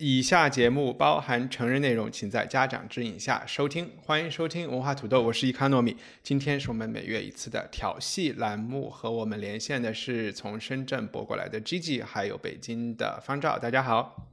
[0.00, 3.90] 以下节目包含成人内容，请在家长指引下收听。
[4.00, 5.96] 欢迎收听文化土豆，我是伊卡糯米。
[6.22, 13.58] 今天是我们每月一次的调戏栏目，和我们连线的是从深圳拨过来的 Gigi，还有北京的方照。
[13.58, 14.28] 大家好，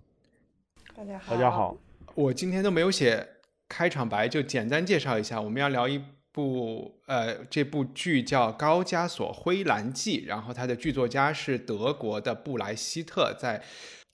[0.96, 1.76] 大家好，大家好。
[2.14, 3.28] 我今天都没有写
[3.68, 6.00] 开场白，就简单介绍一下，我们要聊一
[6.32, 13.64] 部呃，这部剧叫《高加索灰蓝记》，然后它的剧作家是德国的布莱希特，在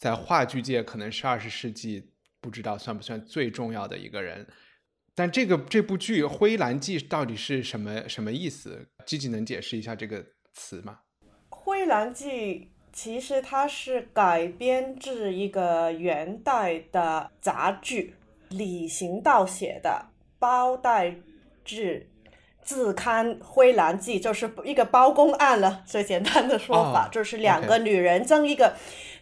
[0.02, 4.48] 在话剧界可能是二十世纪不知道算不算最重要的一个人。
[5.14, 8.88] 但这个这部剧《灰蓝记》到底是什么什么意思？
[9.06, 11.02] 积极能解释一下这个词吗？
[11.56, 12.56] 《灰蓝记》
[12.92, 18.16] 其实它是改编自一个元代的杂剧，
[18.50, 20.08] 李行道写的
[20.40, 21.18] 包代
[21.64, 22.10] 志
[22.64, 25.84] 自刊《灰蓝记》，就是一个包公案了。
[25.86, 28.76] 最简单的说法、哦就是两个女人争一个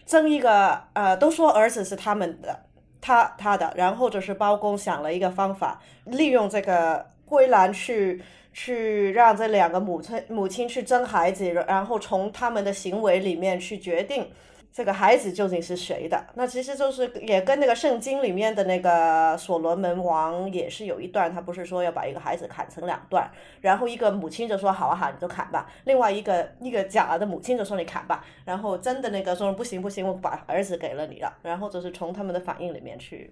[0.10, 2.60] 争一个呃，都说儿子是他们的，
[3.00, 8.20] 他他的，然后就是包公想了一个方法，利用这个灰蓝去
[8.52, 14.28] 去让这两个母亲母亲去争孩子，然后从他们的行为里面去决定
[14.72, 16.26] 这个孩子究竟是谁的。
[16.36, 23.30] 那其实就是也跟那个圣经里面的那个所罗门王也是有一段，他不是说要把一个孩子砍成两段，
[23.62, 33.32] 然后一个母亲就说好啊好，你就砍吧，另外一个一个假的母亲就说你砍吧，然后真的那个说不行不行，我把儿子给了你了，然后就是从他们的反应里面去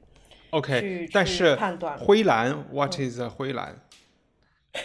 [0.49, 3.75] OK，但是判断灰蓝，What is a 灰蓝？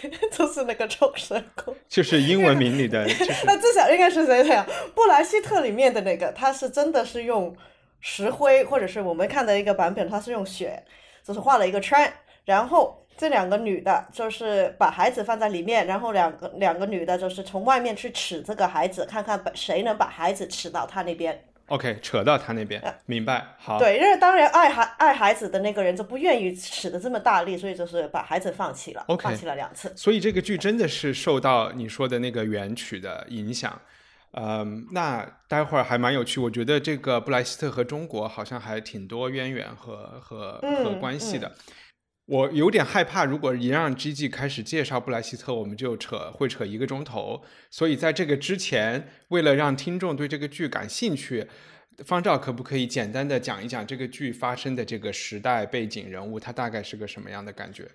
[0.31, 1.75] 就是那个臭蛇狗。
[1.87, 4.65] 就是英文名里的， 就是那至少应该是这样。
[4.95, 7.55] 布莱希特里面的那个，他是真的是用
[7.99, 10.83] 石灰，或者是我们看的一个版本，他是用雪，
[11.23, 12.11] 就是画了一个圈，
[12.45, 21.43] 然后这两个女的，就是把孩子放在里面，然后两个两个女的，就是从外面去指这个孩子，看看把谁能把孩子指到他那边。
[21.67, 23.45] OK，扯到他那边， 明白？
[23.57, 29.91] 好，对，因为当然爱孩爱孩子的那个人就不愿意使得这么大力，所以就是把孩子放弃了 OK 放弃了两次。
[29.95, 33.79] 所以这个剧真的是受到你说的那个原曲的影响。
[34.35, 41.51] 嗯，那待会儿还蛮有趣，我觉得这个布莱希特和中国好像还挺多渊源和和和嗯关系的。
[42.25, 47.41] 我有点害怕，如果一让 G G 开始介绍布莱希特，我们就扯会扯一个钟头。
[47.69, 51.45] 所以在这个之前，为了让听众对这个剧感兴趣，
[52.05, 57.85] 方照可不可以简单的讲一讲这个剧发生的这个时代背景人物，他大概是个什么样的感觉？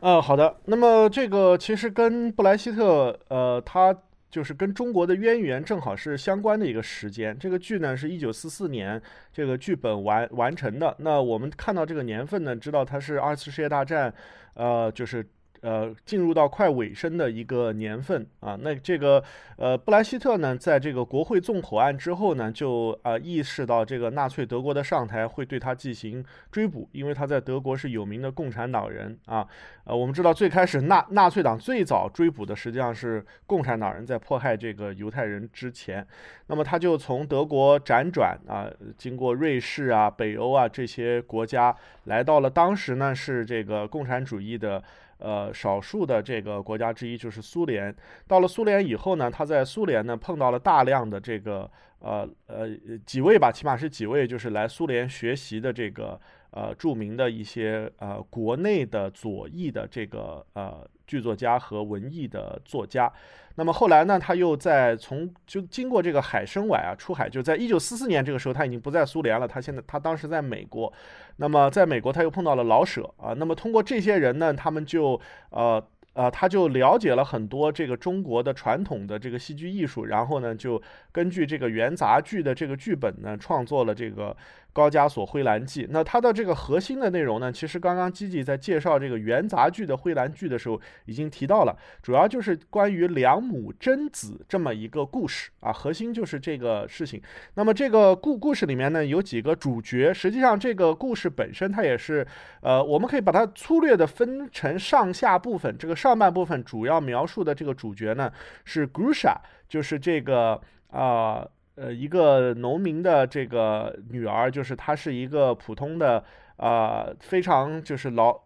[0.00, 0.56] 呃，好的。
[0.64, 3.94] 那么这个其实跟布莱希特，呃，他
[4.34, 7.38] 就是跟中国的渊源正好是相关的一个时间。
[7.38, 9.00] 这个剧呢是一九四四年
[9.32, 10.92] 这个剧本完完成的。
[10.98, 14.12] 那我们看到这个年份呢，知道它是二次世界大战，
[14.54, 15.24] 呃，就是。
[15.64, 19.24] 呃，进入到快尾声的一个年份啊，那这个
[19.56, 26.22] 呃，布莱希特呢，在这个国会纵火案之后呢，就啊、意识到这个纳粹德国的上台会对他进行
[26.52, 29.48] 追捕，因为他在德国是有名的共产党人啊。
[29.84, 36.06] 呃，我们知道最开始纳纳粹党最早追捕的实际上是共产党人在迫害这个犹太人之前，
[36.48, 38.68] 那么他就从德国辗转啊，
[38.98, 41.74] 经过瑞士啊、北欧啊这些国家，
[42.04, 44.84] 来到了当时呢是这个共产主义的。
[45.24, 47.94] 呃，少数的这个国家之一就是苏联。
[48.28, 52.68] 到了苏联以后呢，他在苏联呢碰到了大量的这个呃呃
[53.06, 56.20] 几位吧，起码是几位，就是来苏联学习的这个
[56.54, 63.12] 呃著名的一些呃国内的左翼的这个呃剧作家和文艺的作家。
[63.56, 70.92] 那么后来呢，他又在从就经过这个海参崴啊出海，就在一九四四年这个时候，他已经不在苏联了，他现在他当时在美国。
[71.36, 75.80] 那么在美国他又碰到了老舍啊，那么通过这些人呢，他们就呃
[76.14, 84.36] 呃，他就了解了很多这个中国的传统的这个戏剧艺术，然后呢，就根据这个元杂剧的这个剧本呢，创作了这个。
[84.74, 87.50] 高加索灰蓝记，那它的这个核心的内容呢？
[87.50, 97.22] 其实刚刚基基在介绍这个元杂剧的灰蓝剧的时候已经提到了，主要就是关于两母贞子这么一个故事啊，核心就是这个事情。
[97.54, 102.26] 那么这个故故事里面呢，有几个主角，实际上这个故事本身它也是，
[102.60, 105.78] 呃，我们可以把它粗略的分成上下部分。
[105.78, 108.28] 这个上半部分主要描述的这个主角呢
[108.64, 109.36] 是 Grusha，
[109.68, 110.60] 就是这个
[110.90, 111.46] 啊。
[111.76, 116.22] 呃一个农民的这个女儿，就是她是一个普通的，
[116.56, 118.40] 呃，非常就是劳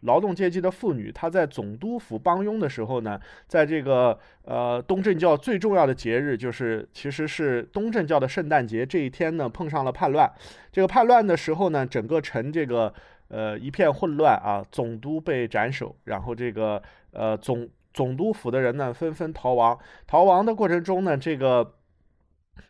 [0.00, 1.12] 劳动阶级的妇女。
[1.12, 10.32] 她在总督府帮佣的时候呢，在这个呃东正教最重要的节日，就是其实是东正教的圣诞节这一天呢，碰上了叛乱。
[10.72, 12.92] 这个叛乱的时候呢，整个城这个
[13.28, 16.82] 呃一片混乱啊，总督被斩首，然后这个
[17.12, 19.78] 呃总总督府的人呢纷纷逃亡。
[20.06, 21.74] 逃亡的过程中呢，这个。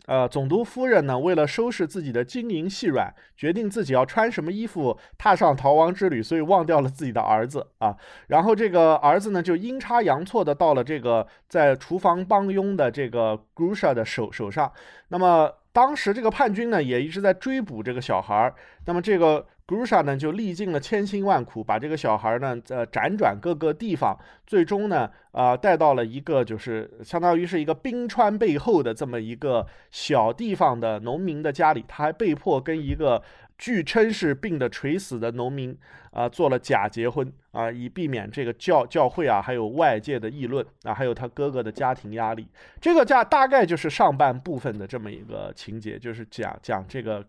[0.07, 7.97] 呃，总督夫人呢，为了收拾自己的金银细软，决定自己要穿什么衣服踏上逃亡之旅，所以忘掉了自己的儿子啊。
[8.29, 14.73] 然后这个儿子呢，就阴差阳错的到了这个在厨房帮佣的这个 Grusha 的手手上。
[15.09, 18.55] 那么当时这个叛军呢，也一直在追捕这个小孩儿。
[18.87, 19.47] 那么这个。
[19.71, 33.23] Grusha 呢就历尽了千辛万苦，把这个小孩呢呃辗转各个地方，最终呢啊带到了一个就是相当于是一个冰川背后的这么一个小地方的农民的家里，他还被迫跟一个
[33.59, 35.79] 据称是病得垂死的农民
[36.11, 42.45] 啊做了假结婚啊，以避免这个教教会啊还有外界的议论啊，还有他哥哥的家庭压力。
[42.81, 47.25] 这个家大概就是上半部分的这么一个情节，就是讲讲这个。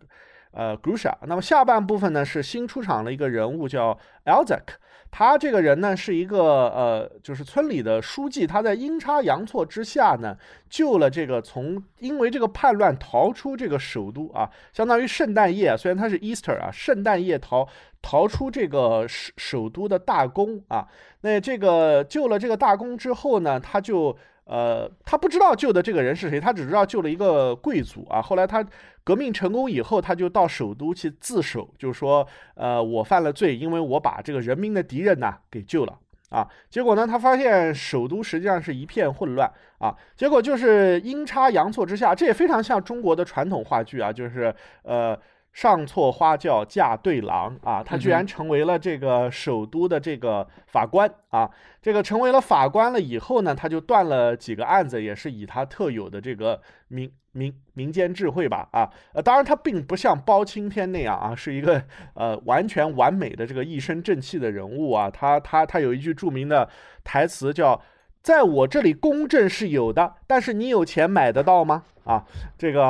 [0.52, 1.14] 呃，Grusha。
[1.28, 4.62] 那么下半部分呢，是新出场的一个人物叫 Elzak。
[5.10, 8.48] 他这个人呢，是一个呃，就是村里的书记。
[8.48, 10.38] 他在阴差阳错之下呢，
[10.70, 15.76] 救了这个从因为这个叛乱逃出这个首都啊，相当于圣诞夜。
[15.76, 17.68] 虽然他是 Easter 啊，圣诞夜逃
[18.02, 20.88] 逃出这个首首都的大公啊。
[21.22, 24.18] 那这个救了这个大公之后呢，他就。
[24.52, 28.22] 呃，他不知道救的这个人是谁，他只知道救了一个贵族啊。
[28.22, 28.62] 后来他
[29.02, 35.98] 革命成功以后，他就到首都去自首，就说，呃，我犯了罪，因为我把这个人民的敌人呢给救了
[36.32, 36.46] 啊。
[36.70, 39.96] 结果呢，他发现首都实际上是一片混乱啊。
[40.18, 45.18] 结果就是阴差阳错之下，这也非常像中国的传统话剧啊，就是呃。
[45.54, 51.50] 上错花轿嫁对郎啊，他居然成为了这个首都的这个法官啊，
[51.82, 61.84] 这个成为了法官了以后呢，他就断了几个案子，也是以他特有的这个民民民间智慧吧啊，呃，当然他并不像包青天那样啊，是一个
[62.14, 66.70] 呃完全完美的这个一身正气的人物啊，他他他有一句著名的
[67.04, 67.82] 台词叫。
[68.22, 71.84] 在我这里公正是有的，但是你有钱买得到吗？
[72.04, 72.24] 啊，
[72.58, 72.88] 这个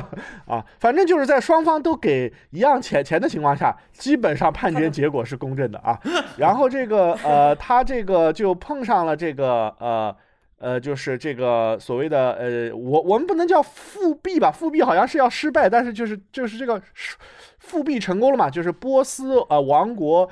[0.46, 5.98] 啊，反正就是在双方都给一样钱钱的情况下，基本上判决结果是公正的啊。
[6.38, 10.14] 然后这个呃，他这个就碰上了这个呃
[10.58, 14.50] 呃，就是这个所谓的呃，我我们不能叫复辟吧？
[14.50, 16.80] 复辟好像是要失败，但是就是就是这个
[17.58, 18.48] 复辟成功了嘛？
[18.48, 20.28] 就是波斯呃王国。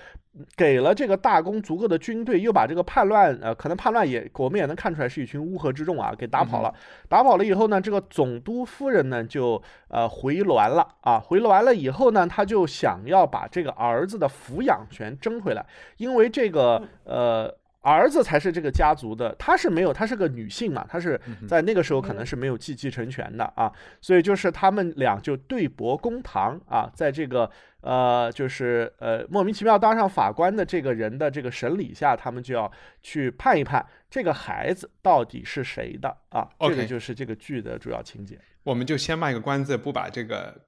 [0.57, 6.75] 给了这个大公足够的军队，又把这个叛乱，呃，可能叛乱也，我们也能看出来是一群乌合之众啊，给打跑了。
[7.09, 15.65] 打跑了以后呢，这个总督夫人呢就呃回銮了啊，回銮了以后呢，他就想要把这个儿子的抚养权争回来，
[15.97, 17.55] 因为这个呃。
[17.85, 27.51] 儿子才是这个家族的，她是没有，她是个女性嘛，她是在那个时候可能是没有继继承权的啊，所以就是他们俩就对簿公堂啊，在这个
[27.83, 32.71] 呃就是呃莫名其妙当上法官的这个人的这个审理下，他们就要
[33.03, 38.39] 去判一判这个孩子到底是谁的啊，这个就是这个剧的主要情节。
[38.65, 40.63] 我们就先卖个关子，不把这个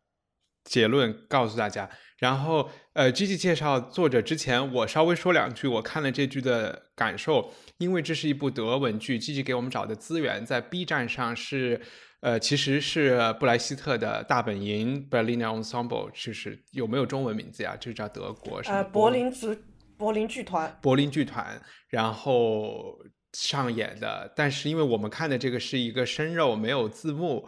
[0.64, 1.88] 结论告诉大家。
[2.18, 7.52] 然后，呃，G G 介绍作者之前，我稍微说两句我看了这剧的感受。
[7.78, 11.80] 因为这是一部德文剧，G G 给我们找的资源在 B 站上是，
[12.24, 17.76] 呃，其实是布莱希特的大本营 Berliner Ensemble，就是有没有中文名字呀？
[17.78, 18.78] 就叫德国什么？
[18.78, 19.58] 呃，柏林剧
[19.98, 20.74] 柏林剧团。
[20.80, 22.98] 柏林剧团，然后
[23.34, 24.32] 上演的。
[24.34, 27.46] 但是因为我们看的这个是一个生肉，没有字幕。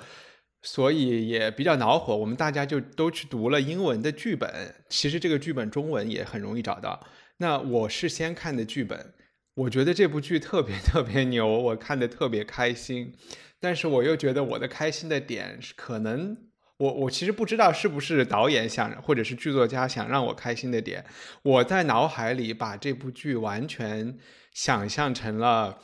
[0.60, 4.50] 所以也比较恼火，我们大家就都去读了英文的剧本。
[4.90, 7.02] 其实这个剧本中文也很容易找到。
[7.38, 9.14] 那我是先看的剧本，
[9.56, 13.12] 我觉得这部剧特别特别牛，我看的特别开心。
[13.58, 16.36] 但是我又觉得我的开心的点是可能
[16.76, 21.04] 我我其实不知道是不是导演想或者是剧作家想让我开心的点，
[21.42, 24.16] 我在脑海里把这部剧完全
[24.52, 25.78] 想象成了。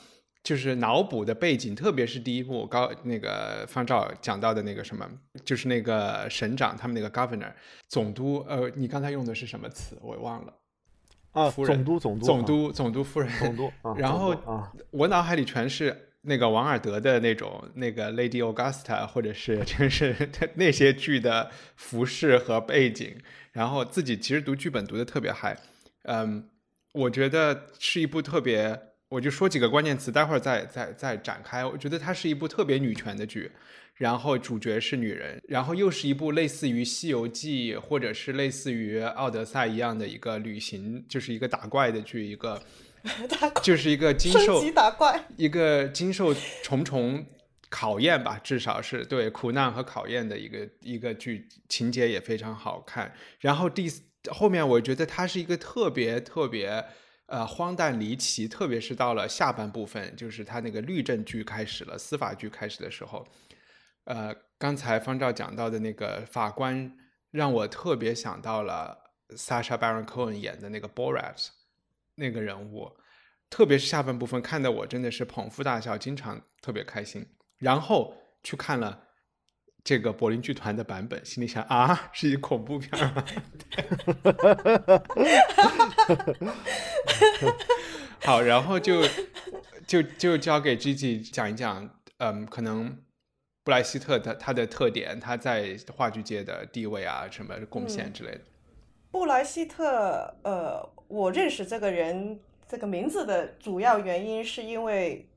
[0.44, 5.08] 就是脑补的背景，特别是第一部高那个方照讲到的那个什么，
[5.44, 7.52] 就是那个省长他们那个 governor
[7.86, 9.96] 总督，呃，你刚才用的是什么词？
[10.02, 10.52] 我忘了。
[11.32, 14.70] 啊，夫人总督总督总督总督夫人，总督啊 然后啊。
[14.90, 20.14] 我脑海里全是那个王尔德的那种那个 Lady Augusta，或者是 就是
[20.54, 23.16] 那些剧的服饰和背景，
[23.52, 25.56] 然后自己其实读剧本读的特别嗨，
[26.04, 26.48] 嗯，
[26.92, 31.64] 我觉得是一部特别，我就说几个关键词，待会儿再再再展开。
[31.64, 33.50] 我觉得它是一部特别女权的剧，
[33.94, 42.62] 然后主角是女人，然后又是一部类似于《西游记》或者是类似于《奥德赛》一样的一个旅行，就是一个打怪的剧，一个
[43.28, 47.24] 打就是一个经受打怪，一个经受重重
[47.68, 53.12] 考验吧，至少是对苦难和考验的一个一个剧，情节也非常好看。
[53.40, 53.90] 然后第
[54.30, 56.84] 后面，我觉得它是一个特别特别
[57.26, 63.26] 呃荒诞离奇，特别是到了下半部分，就是他那个律政剧开始了，司法剧开始的时候，
[64.04, 66.96] 呃，刚才方照讲到的那个法官，
[67.30, 68.98] 让我特别想到了
[69.30, 71.48] Sasha Baron Cohen 演的那个 Borat
[72.16, 72.96] 那个人物，
[73.48, 77.26] 特别是下半部分，看得我真的是捧腹大笑，经常特别开心。
[77.58, 79.04] 然后去看了
[79.84, 83.24] 这个柏林剧团的版本，心里想啊，是一恐怖片儿吗？
[88.24, 89.02] 好，然后就
[89.86, 92.96] 就就交给 Gigi 讲一讲，嗯，可能
[93.64, 98.40] 布莱希特的他的特点，他在话剧界的地位啊，什么贡献之类的。
[99.10, 105.28] 布莱希特，呃，我认识这个人这个名字的主要原因是因为，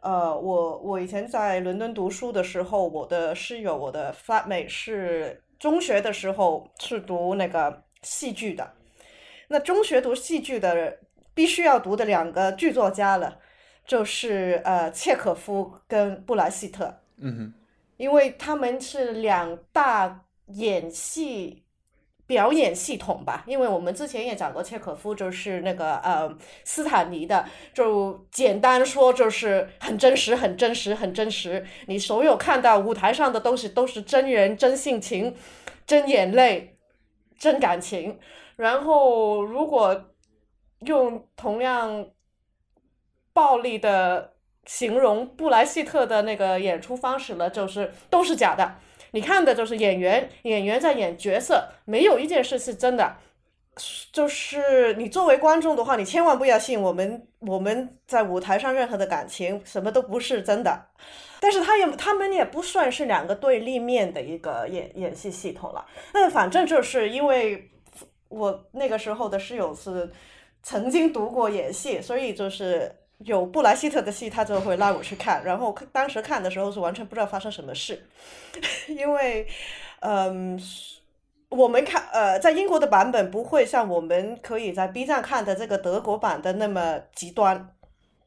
[0.00, 8.72] 呃，我我以前在伦敦读书的时候，我的室友，我的 flatmate 是中学的时候是读那个戏剧的，
[9.48, 10.98] 那中学读戏剧的
[11.34, 13.38] 必须要读的两个剧作家了，
[13.86, 17.54] 就是呃切可夫跟布莱希特，嗯哼，
[18.00, 21.62] 因为他们是两大演戏
[22.26, 23.44] 表演系统吧。
[23.46, 31.66] 因为我们之前也讲过，切可夫就是那个呃斯坦尼的，就简单说就是很真实、很真实、很真实。
[31.88, 35.36] 你所有看到舞台上的东西都是真人、真性情、
[35.86, 36.78] 真眼泪、
[37.38, 38.18] 真感情。
[38.56, 40.06] 然后如果
[40.86, 42.08] 用同样
[43.34, 44.36] 暴力的
[44.70, 48.76] 形容布莱希特的那个演出方式了，就是都是假的。
[49.10, 53.16] 你看的就是演员，演员在演角色，没有一件事是真的。
[54.12, 60.86] 就是你作为观众的话，你千万不要信我们我们在舞台上任何的感情，什么都不是真的。
[61.40, 65.84] 但是他也他们也不算是两个对立面的一个演演戏系统了。
[66.14, 67.68] 那反正就是因为
[68.28, 70.08] 我那个时候的室友是
[70.62, 75.42] 曾经读过演戏，所以就是有布莱希特的戏，他就会拉我去看。
[75.44, 78.06] 然后当时看的时候是完全不知道发生什么事，
[78.88, 79.46] 因为
[80.00, 80.60] 嗯。
[81.50, 87.74] 我们看，呃，在英国的版本不会像我们可以在 B 站看的这个德国版的那么极端。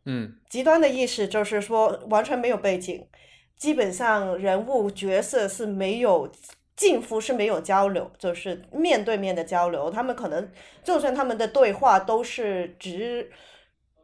[0.04, 3.08] 嗯极端的意思就是说完全没有背景，
[3.56, 6.30] 基本上人物角色是没有
[6.76, 9.90] 近乎是没有交流，就是面对面的交流。
[9.90, 10.52] 他们可能
[10.84, 13.32] 就算他们的对话都是直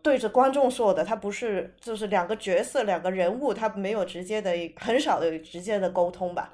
[0.01, 6.51] 对着观众说的，他不是就是两个角色两个人物，他没有直接的很少有直接的沟通吧。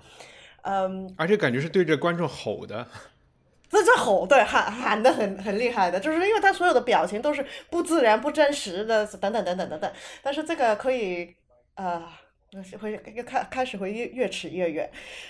[0.63, 2.87] 嗯，而且感觉是对着观众吼的。
[3.67, 9.91] 这这吼对喊喊的很很厉害的，就是因为他所有的表情都是不自然、不真实的，等等等等等等。
[10.21, 11.35] 但是这个可以
[11.73, 12.01] 呃，
[12.79, 14.89] 会又开开始会越越扯越远，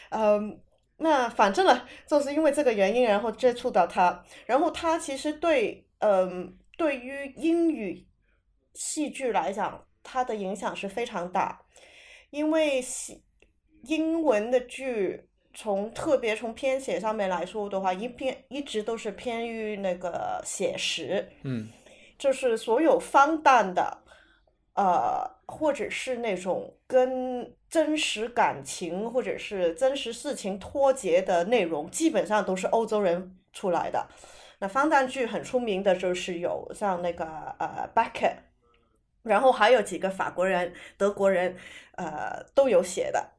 [0.10, 0.60] 嗯，
[0.98, 8.08] 那反正呢，就是因为这个原因，然后接触到他，然后他其实对嗯，对于英语
[8.74, 11.66] 戏剧来讲，它的影响是非常大，
[12.30, 13.24] 因为戏
[13.84, 15.30] 英文的剧。
[15.58, 21.70] 从特别从编写上面来说的话，一偏一直都是偏于那个写实，嗯，
[22.18, 24.00] 就是所有荒诞的，
[24.74, 34.06] 呃，或者是那种跟真实感情或者是真实事情脱节的内容，基本上都是欧洲人出来的。
[34.60, 37.26] 那荒诞剧很出名的就是有像那个
[37.60, 38.36] 呃 Beckett，
[39.24, 41.56] 然后还有几个法国人、德国人，
[41.96, 43.32] 呃，都有写的。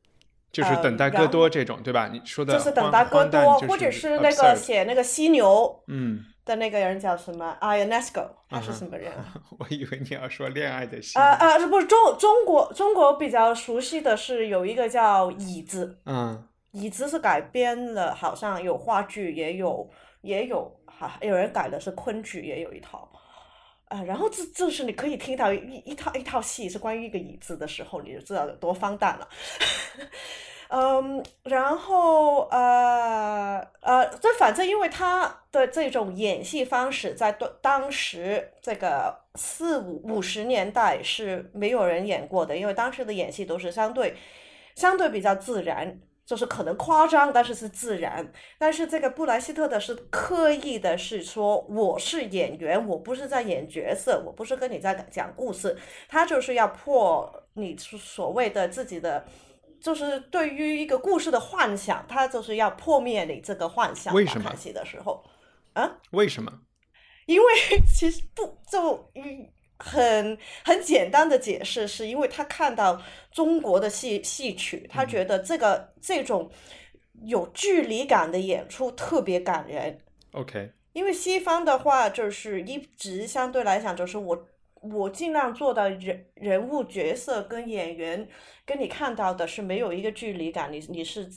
[0.52, 2.08] 就是等待戈多这种，对吧？
[2.10, 9.12] 你说的就是等待戈多，或者是那个写那个犀牛，嗯，的那个人叫什么？Ionesco，他是什么人？
[9.58, 19.90] 我以为你要说恋爱的犀啊啊，不是中中国中国比较熟悉的是有一个叫椅子，嗯，椅子是改编了，好像有话剧，也有
[20.22, 23.08] 也有哈，有人改的是昆剧，也有一套。
[23.88, 29.28] 啊，然后这就是你可以听到一一套一套戏是关于一个椅子的时候，你就知道有多荒诞了。
[30.68, 44.16] 嗯，然后呃呃，这反正因为他的这种演戏方式，在当当时这个四五五十年代是没有人演过的，因为当时的演戏都是相对
[44.74, 46.00] 相对比较自然。
[46.26, 48.32] 就是可能夸张，但是是自然。
[48.58, 55.78] 但是这个布莱希特的是刻意的，是说我是演员，我不是在演角色，我不是跟你在讲故事。
[56.08, 59.24] 他就是要破你所谓的自己的，
[59.80, 64.12] 就是对于一个故事的幻想，他就是要破灭你这个幻想。
[64.12, 64.50] 为什么？
[64.50, 65.24] 看戏的时候，
[65.74, 65.98] 啊？
[66.10, 66.52] 为什么？
[67.26, 67.46] 因为
[67.94, 69.48] 其实不就嗯。
[69.78, 76.50] 很很简单的解释，是因为他看到中国的戏戏曲，他觉得这个这种
[77.24, 79.98] 有距离感的演出特别感人。
[80.32, 84.46] OK，因为西方的话就是一直相对来讲就是我
[84.80, 88.26] 我尽量做到人人物角色跟演员
[88.64, 91.30] 跟你看到的是没有一个距离感，你你是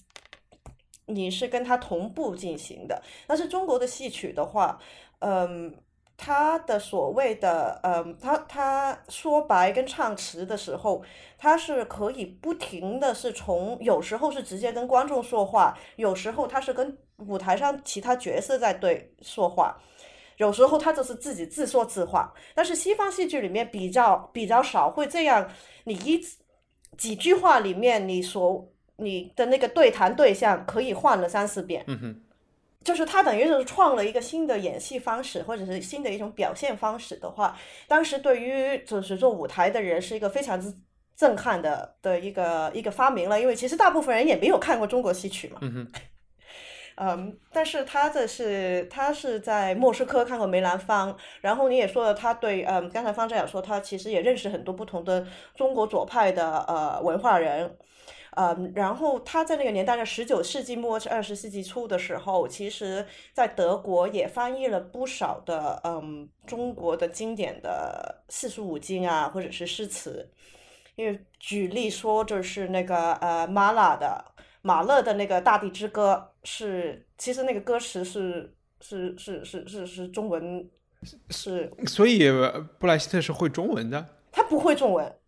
[1.08, 3.02] 你是跟他同步进行的。
[3.28, 4.80] 但是中国的戏曲的话，
[5.20, 5.76] 嗯。
[6.22, 11.02] 他的所谓的，嗯，他他说白跟唱词的时候，
[11.38, 19.78] 他是可以不停的是从有时候是直接跟观众说话，有时候他是跟舞台上其他角色在对说话，
[20.36, 22.34] 有时候他就是自己自说自话。
[22.54, 25.50] 但是西方戏剧里面比较比较少会这样，
[25.86, 26.20] 你一
[26.98, 31.86] 几句话里面，你所你的那个对谈对象可以换了三四遍。
[32.90, 37.56] 就是他等于是创了一个新的演戏方式，或者是新的一种表现方式的话，
[37.88, 40.74] 当时对于就是做舞台的人是一个非常之
[41.16, 43.40] 震撼的的一个一个发明了。
[43.40, 45.60] 因为其实大部分人也没有看过中国戏曲嘛。
[45.62, 45.92] 嗯哼。
[46.96, 57.78] 嗯，但是他这是他是在莫斯科看过梅兰芳，然后你也说了，他对嗯，刚才方正也说，他其实也认识很多不同的中国左派的呃文化人。
[58.42, 70.32] 嗯，然后他在那个年代，在十九世纪末至二十世纪初的时候，其实在德国也翻译了不少的嗯中国的经典的四书五经啊，或者是诗词。
[70.96, 74.24] 因为举例说，就是那个呃马拉的
[74.62, 80.70] 马勒的那个《大地之歌》，是其实那个歌词是是是是是是中文，
[81.30, 81.70] 是。
[81.88, 82.32] 所以
[82.78, 84.06] 布莱希特是会中文的？
[84.32, 85.19] 他不会中文。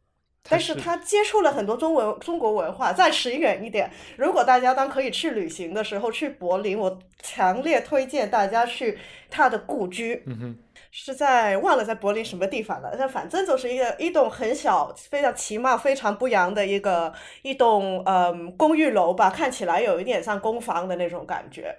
[0.49, 2.91] 但是他接触了很多中文中国文化。
[2.91, 8.97] 再迟远一点，如果大家当可以去旅行的时候去柏林，我强烈推荐大家去
[9.29, 10.21] 他的故居。
[10.25, 10.57] 嗯哼，
[10.91, 21.77] 是在忘了在柏林什么地方了，但反正就是一个一栋很小、非常奇貌、非常不扬的一个一栋嗯公寓楼吧，看起来有一点像公房的那种感觉，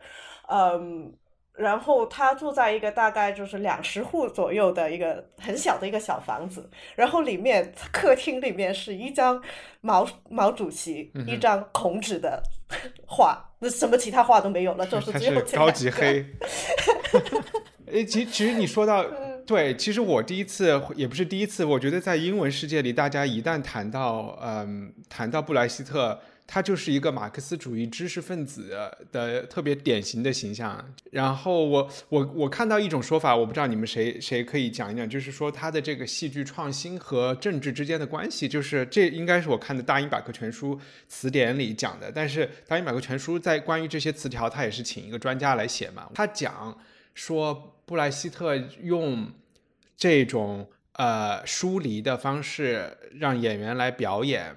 [0.48, 1.12] 嗯。
[1.54, 9.40] 然后他住在一个大概就是两十户左右的一个很小的一个小房子，然后里面客厅里面是一张
[9.82, 12.42] 毛毛主席，一张孔子的
[13.06, 16.24] 画，那什么其他画都没有了，就是只有高级黑。
[17.86, 19.04] 诶，其其实你说到
[19.46, 26.18] 对，其实我第一次也不是第一次，我觉得在英文世界里，大家一旦谈到嗯谈到布莱希特。
[26.52, 28.76] 他就是一个马克思主义知识分子
[29.10, 30.86] 的特别典型的形象。
[31.10, 38.46] 然后我我我看到一种说法，我不知道你们谁谁可以讲一讲，就是说他的这个戏剧创新和政治之间的关系。
[38.46, 42.12] 就是这应该是我看的大英百科全书词典里讲的。
[42.12, 46.10] 但是大英百科全书在关于这些词条，他也是请一个专家来写嘛。
[46.14, 46.78] 他讲
[47.14, 49.26] 说布莱希特用
[49.96, 54.54] 这种呃疏离的方式让演员来表演。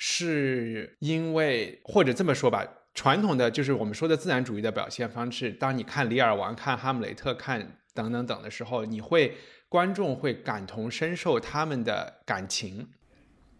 [0.00, 5.50] 是因为，或者这么说吧，传统的就是我们说的自然主义的表现方式。
[5.50, 9.36] 当你看《李尔王》、看《哈姆雷特》、看等等等的时候，你会
[9.68, 12.88] 观众会感同身受他们的感情。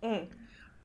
[0.02, 0.28] 嗯，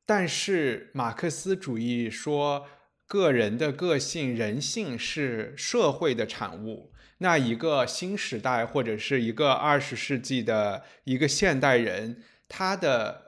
[0.07, 2.65] 但是马克思主义说，
[3.05, 6.91] 个人的个性、人性是社会的产物。
[7.19, 13.22] 那一个新时代或者是一个二十世纪的一个现代人，他的。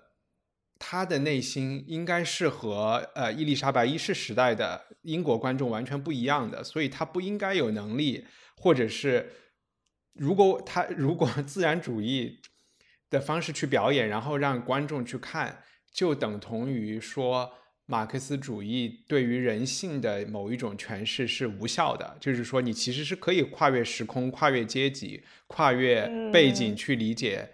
[0.78, 8.26] 他的内心应该是和呃伊丽莎白一世时代的英国观众完全不一样的，所以他不应该有能力，
[8.58, 9.32] 或者是
[10.14, 12.40] 如果他如果 自然主义
[13.10, 17.52] 的方式去表演，然后让观众去看，就等同于说
[17.86, 27.50] 马克思主义对于人性的某一种诠释是无效的，就是说你其实是可以跨越时空、跨越阶级、跨越背景去理解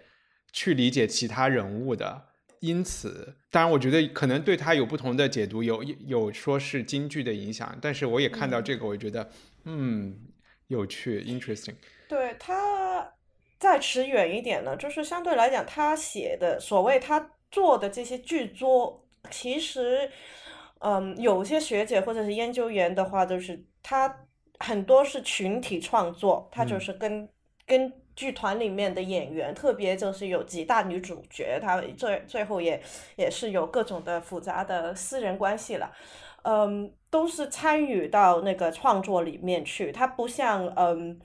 [0.52, 2.31] 去理解其他人物的。
[2.62, 9.28] 因此，当然，我觉得可能对他有不同的解读，有有说是京剧的影响，但是我也看到这个，我觉得
[9.64, 10.16] 嗯
[10.68, 11.74] 有趣，interesting。
[12.08, 13.12] 对他
[13.58, 20.08] 再持远一点呢，就是相对来讲，他写的所谓他做的这些剧作，其实
[20.78, 24.24] 嗯，有些学姐或者是研究员的话，就是他
[24.60, 27.28] 很多是群体创作，他就是跟
[27.66, 27.92] 跟。
[28.14, 32.80] 剧团里面的演员，特别就是有几大女主角，她最最后也
[33.16, 35.90] 也是有各种的复杂的私人关系了，
[36.42, 39.90] 嗯，都是参与到那个创作里面去。
[39.90, 41.18] 他不像嗯，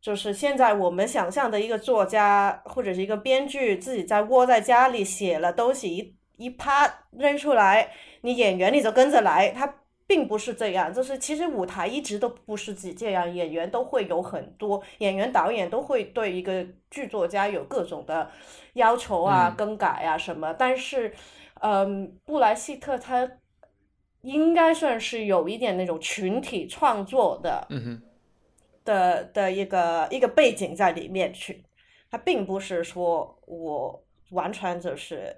[0.00, 9.79] 就是现在我们想象的一个作家或者是一个编剧自己在窝在家里写了东西一一啪扔出来，你演员你就跟着来，他。
[10.10, 18.28] 并不是这样，就是其实舞台一直都不是只这样，演员都会有很多演员、导演都会对一个剧作家有各种的
[18.72, 20.52] 要求啊、更改啊什么。
[20.54, 21.14] 但是，
[21.60, 23.38] 嗯，布莱希特他
[24.22, 27.68] 应该算是有一点那种群体创作的，
[28.84, 31.62] 的的一个一个背景在里面去。
[32.10, 35.36] 他并不是说我完全就是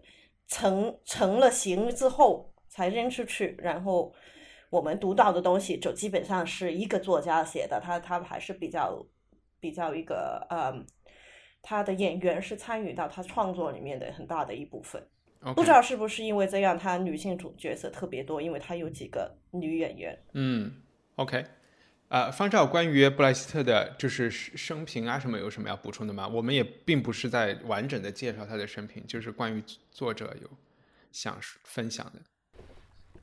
[0.48, 4.10] 成成了型之后才扔出去，然后。
[4.72, 9.06] 我们读到的东西就基本上是一个作家写的，他他还是比较
[9.60, 10.72] 比较一个呃，
[11.60, 15.06] 他的演员是参与到他创作里面的很大的一部分。
[15.54, 20.18] 不知道是不是因为这样，他女性主角色特别多，因为他有几个女演员。
[20.32, 20.72] 嗯
[21.16, 21.44] ，OK，
[22.08, 26.26] 呃，方照关于布莱希特的就是生平啊什么有什么要补充的吗？
[26.26, 30.48] 我们也并不是在完整的介绍他的生平，就是关于作者有
[31.10, 32.22] 想分享的。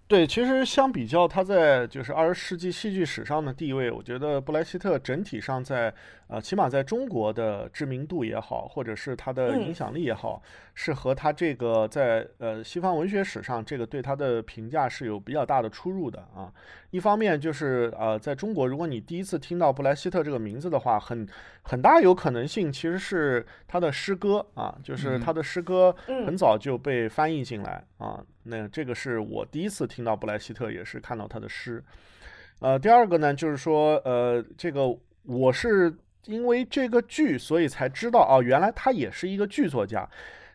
[0.09, 5.93] 对，其实相比较他在就是二十世纪戏剧史上的地位，我觉得布莱希特整体上在
[6.29, 10.39] 呃，起码在中国的知名度也好，或者是他的影响力也好，
[10.75, 16.53] 是和他这个在呃西方文学史上这个对他的评价是有比较大的出入的啊。
[16.91, 21.27] 一方面就是呃，在中国，如果你第一次听到布莱希特这个名字的话，很
[21.63, 28.23] 很大有可能性其实是他的诗歌啊，就是他的诗歌很早就被翻译进来啊。
[28.43, 31.83] 那这个是我第一次听到布莱希特，也是看到他的诗。
[32.59, 35.91] 呃，第二个呢，就是说呃，这个我是
[36.25, 40.07] 因为这个剧，所以才知道哦，原来他也是一个剧作家。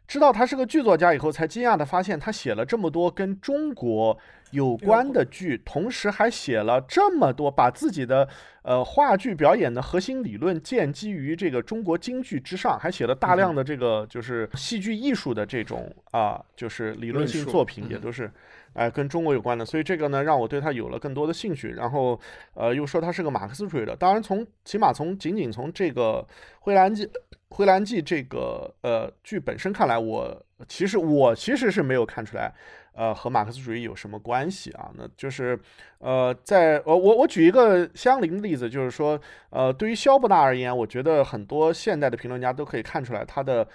[0.06, 4.18] 知道他是个剧作家以后，才惊讶的发现他写了这么多跟中国。
[4.50, 8.28] 有关的剧，同时还写了这么多，把自己的
[8.62, 18.30] 呃话剧表演的核心理论建基于这个中国京剧之上，还写了大量的这个就是戏剧艺术的这种啊，就是理论性作品，也都是
[18.74, 19.64] 哎跟中国有关的。
[19.64, 21.70] 所以这个呢，让我对他有了更多的兴趣。
[21.70, 22.20] 然后
[22.52, 23.96] 呃，又说他是个马克思主义的。
[23.96, 26.24] 当然，从起码从仅仅从这个
[26.60, 27.06] 《灰蓝记》
[27.48, 32.52] 《灰蓝记》这个呃剧本身看来，我其实我其实是没有看出来。
[32.96, 34.88] 呃，和马克思主义有什么关系啊？
[34.94, 35.58] 那就是，
[35.98, 43.66] 呃，在呃，我我举一个相邻的例子，就是说，呃，对于肖伯纳而言，我觉得很多现代的评论家都可以看出来，他的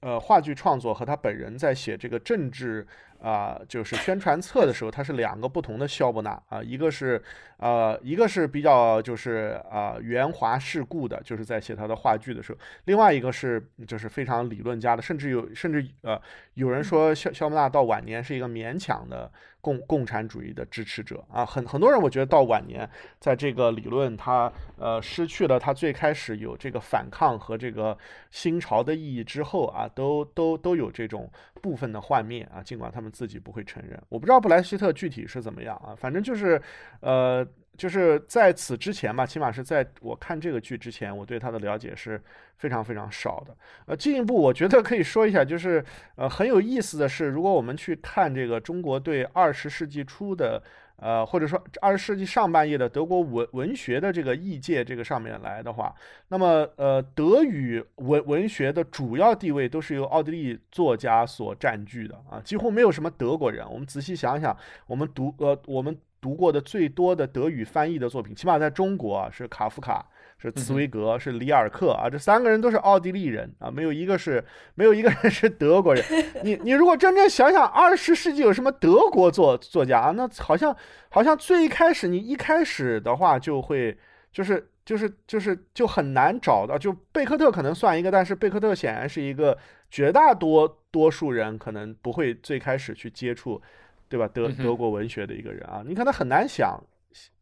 [0.00, 2.84] 呃话剧创作和他本人在写这个政治。
[3.24, 7.22] 啊，就是宣传册的时候，它是两个不同的肖伯纳啊，一个是
[7.58, 16.20] 呃，一个是比较就是啊圆滑世故的，就是在写他的话剧的时候，另外一个是就是非常理论家的，甚至有甚至呃
[16.54, 19.30] 有人说肖肖伯纳到晚年是一个勉强的。
[19.64, 22.86] 共共产主义的支持者啊，很很多人，我觉得到晚年，
[23.18, 27.96] 在这个理论他呃失去了他最开始有这个反抗和这个
[28.30, 31.30] 新潮的意义之后啊，都都都有这种
[31.62, 33.98] 部分的幻灭啊，尽管他们自己不会承认。
[34.10, 36.60] 我不知道布莱希特具体是怎么样啊，反正就是
[37.00, 37.48] 呃。
[37.76, 42.22] 就是在此之前吧，起码是在我看这个剧之前，我对他的了解是
[42.56, 43.56] 非常非常少的。
[43.86, 45.84] 呃，进一步我觉得可以说一下，就是
[46.16, 50.62] 呃很有意思的是，如果我们去看这个中国对二十世纪初的，
[50.96, 55.92] 呃或者说二十世纪上半叶的德国文文学的这个译界这个上面来的话，
[56.28, 63.68] 那么呃德语文文学的主要地位都是由奥地利作家所占据的啊，几乎没有什么德国人。
[63.68, 64.56] 我们仔细想想，
[64.86, 65.98] 我们读呃我们。
[66.24, 70.06] 读过的最多的德语翻译的作品，起码在中国啊，是卡夫卡，
[70.38, 74.42] 是茨威格，是里尔克啊，这三个人都是奥地利人啊，没有一个是
[74.74, 76.02] 没有一个人是德国人。
[76.42, 80.12] 你你如果真正想想，二十世纪有什么德国作作家啊？
[80.12, 80.74] 那好像
[81.10, 83.94] 好像最开始你一开始的话就会
[84.32, 89.58] 就是就是就是就很难找到，就贝克特可能算一个，但是贝克特显然是一个
[89.90, 93.60] 绝大多多数人可能不会最开始去接触。
[94.08, 94.28] 对吧？
[94.28, 96.78] 德德国文学的一个人啊，你可能很难想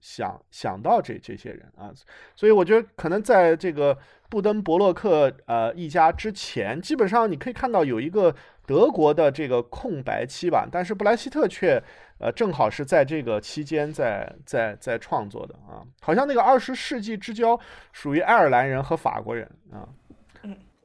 [0.00, 1.90] 想想到这这些人啊，
[2.34, 3.96] 所以我觉得可能在这个
[4.28, 8.34] 布登伯洛克呃一家之前，基本上你可以看到有一个
[8.66, 11.82] 德国的这个空白期吧，但是布莱希特却
[12.18, 17.58] 呃正好是在这个期间在在在创作的啊，好像那个二十世纪之交
[17.92, 19.88] 属于爱尔兰人和法国人啊。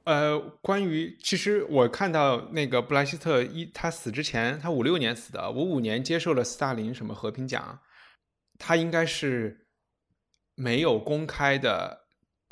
[0.08, 7.78] 呃，关于其实我看到那个布莱希特一他死之前，他五六年死的，五五年接受了斯大林什么和平奖，
[8.58, 9.67] 他应该是
[10.56, 12.06] 没有公开的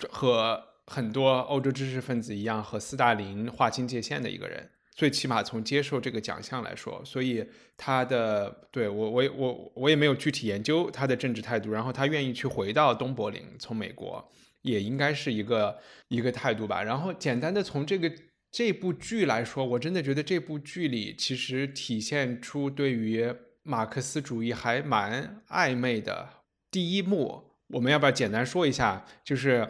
[0.10, 14.30] 和很多欧洲知识分子一样和斯大林划清界限的一个人，最起码从接受这个奖项来说，所以他的对我我我我也没有具体研究他的政治态度，然后他愿意去回到东柏林，从美国。
[14.66, 16.82] 也应该是一个一个态度吧。
[16.84, 18.12] 然后简单的从这个
[18.52, 26.28] 这部剧来说，我真的觉得这部剧里其实体现出对于马克思主义还蛮暧昧的。
[26.72, 29.06] 第一幕，我们要不要简单说一下？
[29.24, 29.70] 就是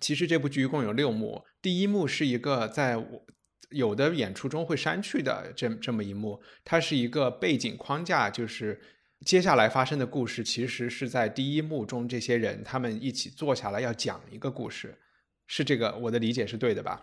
[0.00, 3.26] 其实这部剧一共有六幕，第一幕是一个在我
[3.70, 8.80] 有的演出中会删去的这这么一幕，它是一个背景框架，就是。
[9.24, 14.96] 接下来发生的故事，其实是在第一幕中，这些人他们一起坐下来要讲一个故事，
[15.46, 17.02] 是这个我的理解是对的吧？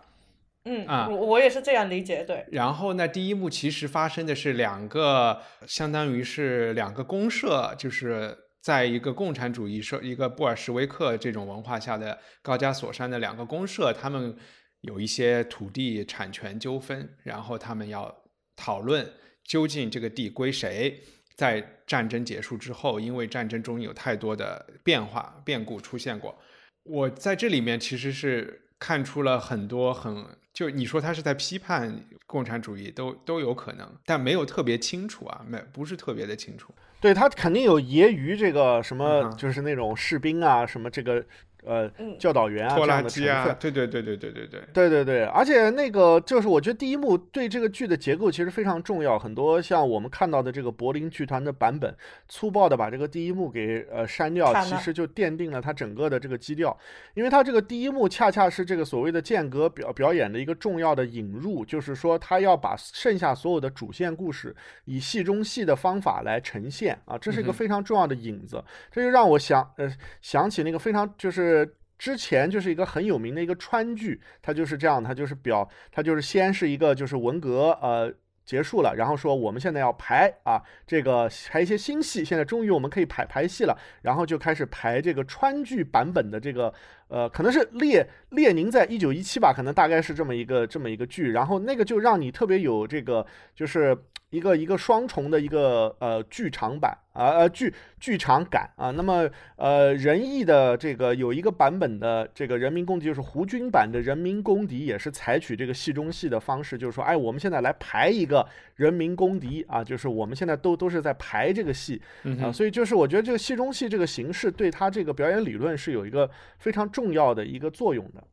[0.66, 2.46] 嗯啊，我我也是这样理解，对。
[2.50, 14.34] 然后呢，第一幕其实发生的是两个，相当于是两个公社，就是在一个共产主义社、一个布尔什维克这种文化下的高加索山的两个公社，他们
[14.80, 18.22] 有一些土地产权纠纷，然后他们要
[18.56, 19.12] 讨论
[19.44, 21.02] 究竟这个地归谁。
[21.36, 26.38] 在战争结束之后，因为战争中有太多的变化变故出现过，
[26.84, 36.72] 我在这里面其实是看出了很多很就你说他是在批判共产主义，都都有可能，但没有特别清楚啊，没不是特别的清楚。
[37.00, 41.24] 对他肯定有揶揄这个什么，就是那种士兵啊，什么这个。
[41.66, 51.96] 呃，教导员啊，拖拉机啊，对对对对对对对，对对对，而且那个就是我觉得第一幕对这个剧的结构其实非常重要，很多像我们看到的这个柏林剧团的版本，
[52.28, 56.76] 粗暴的把这个第一幕给呃删掉，其实就奠定了它整个的这个基调，
[57.14, 71.53] 因为它这个第一幕恰恰是这个所谓的间隔表表演的一个重要的引入，就是说他要把剩下所有的主线故事以戏中戏的方法来呈现啊，这是一个非常重要的引子，这就让我想呃想起那个非常就是。
[71.54, 78.12] 呃之前就是一个很有名的一个川剧，它就是这样，它就是表，它就是先是一个就是文革呃
[78.44, 86.74] 结束了，然后说我们现在要排啊这个排一些新戏，现在终于我们可以排排戏了，然后就开始排这个川剧版本的这个
[87.08, 93.96] 呃可能是列列宁在一九一七吧，可能大概是这么一个这么一个剧，然后那个就让你特别有这个就是
[94.30, 96.96] 一个一个双重的一个呃剧场版。
[97.14, 108.44] 啊呃剧剧场感啊，那么呃仁义的这个有一个版本的这个人民公敌，就是胡军版的人民公敌，也是采取这个戏中戏的方式，就是说，哎，我们现在来排一个
[108.76, 112.00] 人民公敌啊，就是我们现在都都是在排这个戏
[112.42, 118.24] 啊，所以就是我觉得这个戏中戏这个形式对他这个表演理论是有一个非常重要的一个作用的。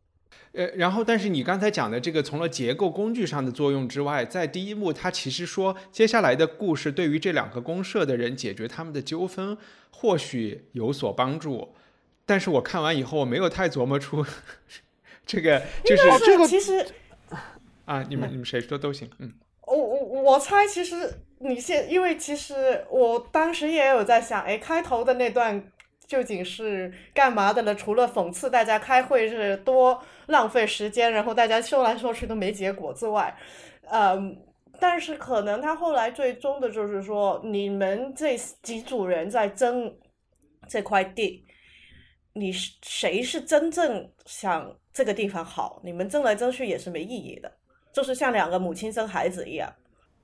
[0.54, 9.58] 呃，然后，但是你刚才讲的这个，除了结构工具上的作用之外，在第一幕，他其实说接下来的故事对于这两个公社的人解决他们的纠纷，
[9.92, 11.74] 或许有所帮助。
[12.26, 14.26] 但是我看完以后，我没有太琢磨出
[15.26, 16.86] 这个，就是这个其实
[17.86, 19.32] 啊，你们你们谁说都行，嗯，
[20.20, 20.96] 我猜，其实
[21.40, 25.64] 你现因为其实我当时也有在想，哎，开头的那段。
[26.08, 27.74] 究竟是干嘛的呢？
[27.74, 33.34] 除了讽刺大家开会是多浪费时间，然后大家说来说去都没结果之外，
[33.90, 34.38] 嗯，
[34.78, 39.98] 但是可能他后来最终的就是说，你们这几组人在争
[40.68, 41.46] 这块地，
[42.34, 45.80] 你是谁是真正想这个地方好？
[45.82, 47.50] 你们争来争去也是没意义的，
[47.94, 49.74] 就是像两个母亲生孩子一样。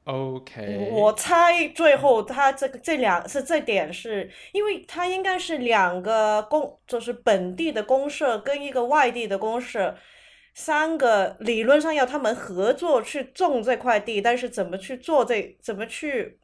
[0.08, 9.94] OK，我猜最后他这个这两是这点是因为他应该是两个公，就是本地的公社跟一个外地的公社，
[10.54, 16.40] 三个理论上要他们合作去种这块地，但是怎么去做这怎么去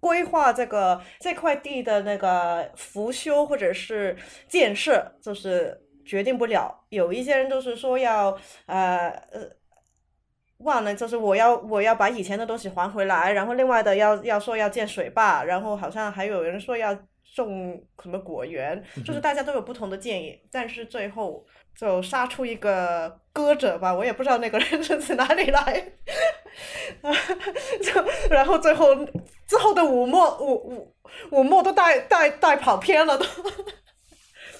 [0.00, 4.16] 规划这个这块地的那个复修或者是
[4.48, 6.84] 建设，就是决定不了。
[6.88, 9.61] 有一些人都是说要呃呃。
[10.64, 16.96] 忘了，就是我要我要把以前的东西还回来，然后另外的要要说要建水坝，然后好像还有人说要
[17.34, 21.44] 种什么果园，就是大家都有不同的建议，但是最后
[21.76, 25.92] 就杀出一个歌者吧，我也不知道那个人是从哪里来，
[27.82, 28.94] 就然后最后
[29.46, 30.94] 之后的五墨五五
[31.30, 33.24] 五墨都带带带跑偏了都。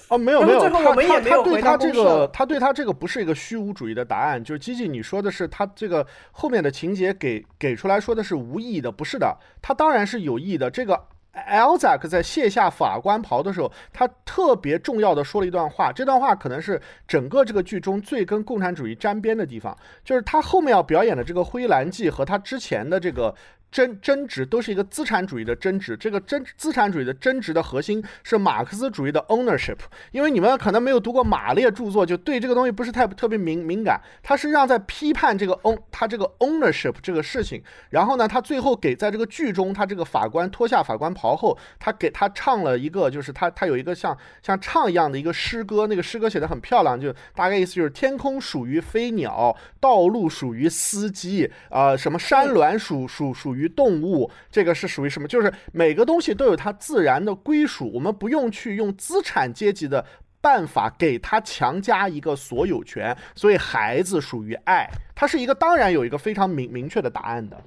[0.09, 10.69] 哦，没有没有，他后最后我们也他他没有回对他这个，他对他这个不是一个虚无主义的答案，就是基基你说的是他这个后面的情节给给出来说的是无意义的，不是的，他当然是有意义的。
[10.69, 10.99] 这个
[11.33, 23.33] Elzac 在卸下法官袍的时候，他特别重要的说了一段话，这段话可能是整个这个剧中最跟共产主义沾边的地方，就是他后面要表演的这个灰蓝记和他之前的这个。
[23.73, 29.77] 争争执都是一个资产主义的争执，这个争资产主义的争执的核心是马克思主义的 ownership。
[30.11, 33.99] 因为你们可能没有读过马列著作，就对这个东西不是太特别敏敏感。
[34.21, 37.63] 他实际上在批判这个 own 他这个 ownership 这个事情。
[37.89, 55.27] 然后呢，他最后给在这个剧中，他这个法官脱下法官袍后，他给他唱了一个，就是他他有一个像像唱一样的一个诗歌，那个诗歌写的很漂亮，就大概意思就是天空属于飞鸟，道路属于司机，啊、什么山峦属属属于动物，这个是属于什么？
[55.27, 60.05] 就是每个东西都有它自然的归属，我们不用去用资产阶级的。
[60.43, 67.63] 办法给他强加一个所有权，所以孩子属于爱，它是一个当然有一个非常明明确的答案的。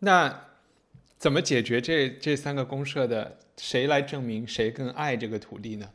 [0.00, 0.36] 那
[1.16, 3.38] 怎么解决这这三个公社的？
[3.56, 5.86] 谁来证明谁更爱这个土地呢？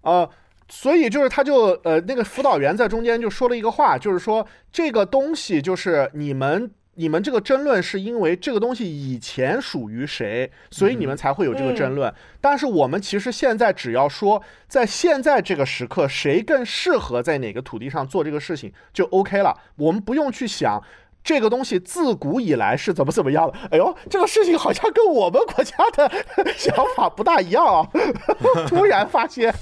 [0.00, 0.28] 呃，
[0.68, 6.68] 所以就是他就呃那个辅导员在中间就说了一个话，就是说这个东西就是你们
[7.00, 12.12] 你们这个争论是因为这个东西以前属于谁，所以你们才会有这个争论。
[12.42, 20.82] 但是我们其实现在只要说在现在这个时刻谁更适合在哪个土地上做这个事情就 OK 了，我们不用去想。
[21.22, 23.58] 这个东西自古以来是怎么怎么样的？
[23.70, 26.10] 哎呦，这个事情好像跟我们国家的
[26.56, 27.86] 想法不大一样啊！
[28.66, 29.54] 突然发现，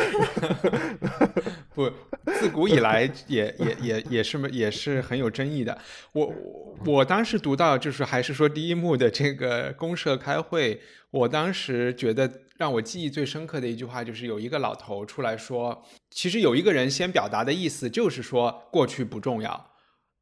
[1.74, 1.90] 不，
[2.32, 5.76] 自古以来也也也也是也是很有争议的。
[6.12, 19.69] 我我我当时读到就是还是说第一幕的这个公社开会，我当时觉得让我记忆最深刻的一句话就是有一个老头出来说，其实有一个人先表达的意思就是说过去不重要。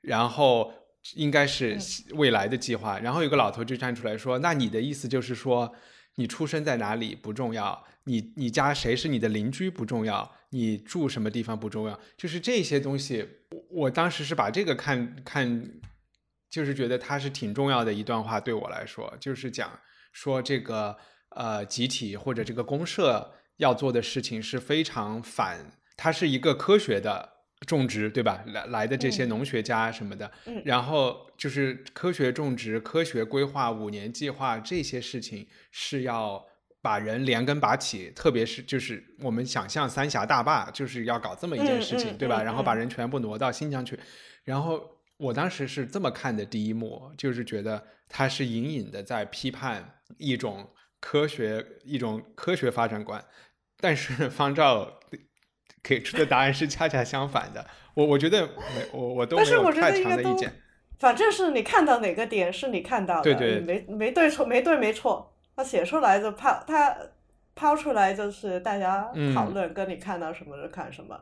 [0.09, 0.73] 然后
[1.14, 1.79] 应该是
[2.12, 2.99] 未来的计划。
[2.99, 5.75] 然后有个老头就站出来说：“那你的意思就是说，
[6.14, 15.71] 你出生在哪里不重要，你你家谁是你的邻居不重要，你住什么地方不重要，就是这些东西。”我我当时是把这个看看，
[16.51, 19.79] 就是觉得它是挺重要的一段话，对我来说，就是讲
[20.12, 20.97] 说这个
[21.37, 27.38] 呃集体或者这个公社要做的事情是非常反，它是一个科学的。
[27.66, 28.42] 种植对吧？
[28.47, 36.44] 来来的这些农学家什么的，嗯然后就是科学种植、科学规划、五年计划这些事情是要
[36.81, 42.42] 把人连根拔起，特别是就是我们想象三峡大坝就是要搞这么一件事情，对吧？
[42.42, 43.99] 嗯然后把人全部挪到新疆去，
[44.44, 53.23] 然后我当时是这么看的第一幕，就是觉得他是隐隐的在批判一种科学一种科学发展观，
[53.81, 55.01] 但是 方照。
[55.83, 57.64] 给出的答案是恰恰相反的，
[57.95, 60.53] 我我觉得没我我都没有但是我觉太得应该都强的意见。
[60.99, 66.97] 反正是你看到哪个点是你看到的，对对没没对错，没对没错，他写出来就抛他
[67.55, 71.17] 抛出来就是大家嗯讨论，跟你看到什么就看什么。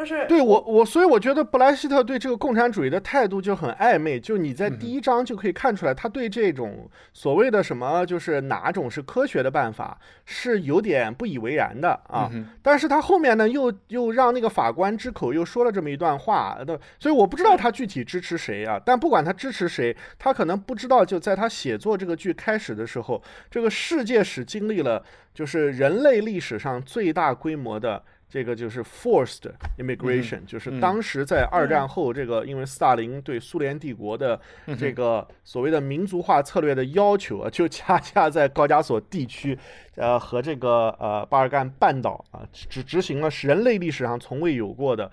[0.00, 12.30] 但是对我我所以我觉得布莱希特对这个共产主义的态度就很暧昧，就你在第一章就可以看出来，他对这种所谓的什么就是哪种是科学的办法是有点不以为然的啊。
[12.32, 18.80] 嗯但是他后面呢又又让那个法官之口又说了这么一段话，那所以我不知道他具体支持谁啊。
[18.82, 28.02] 但不管他支持谁，他可能不知道就在他写作这个剧开始的时候，这个世界史经历了就是人类历史上最大规模的。
[28.30, 29.42] 这个就是 forced
[29.76, 34.40] immigration，、就是当时在二战后，这个因为斯大林对苏联帝国的
[34.78, 39.58] 这个所谓的民族化策略的要求啊，就恰恰在高加索地区，
[39.96, 45.10] 呃和这个呃巴尔干半岛啊，执执行了人类历史上从未有过的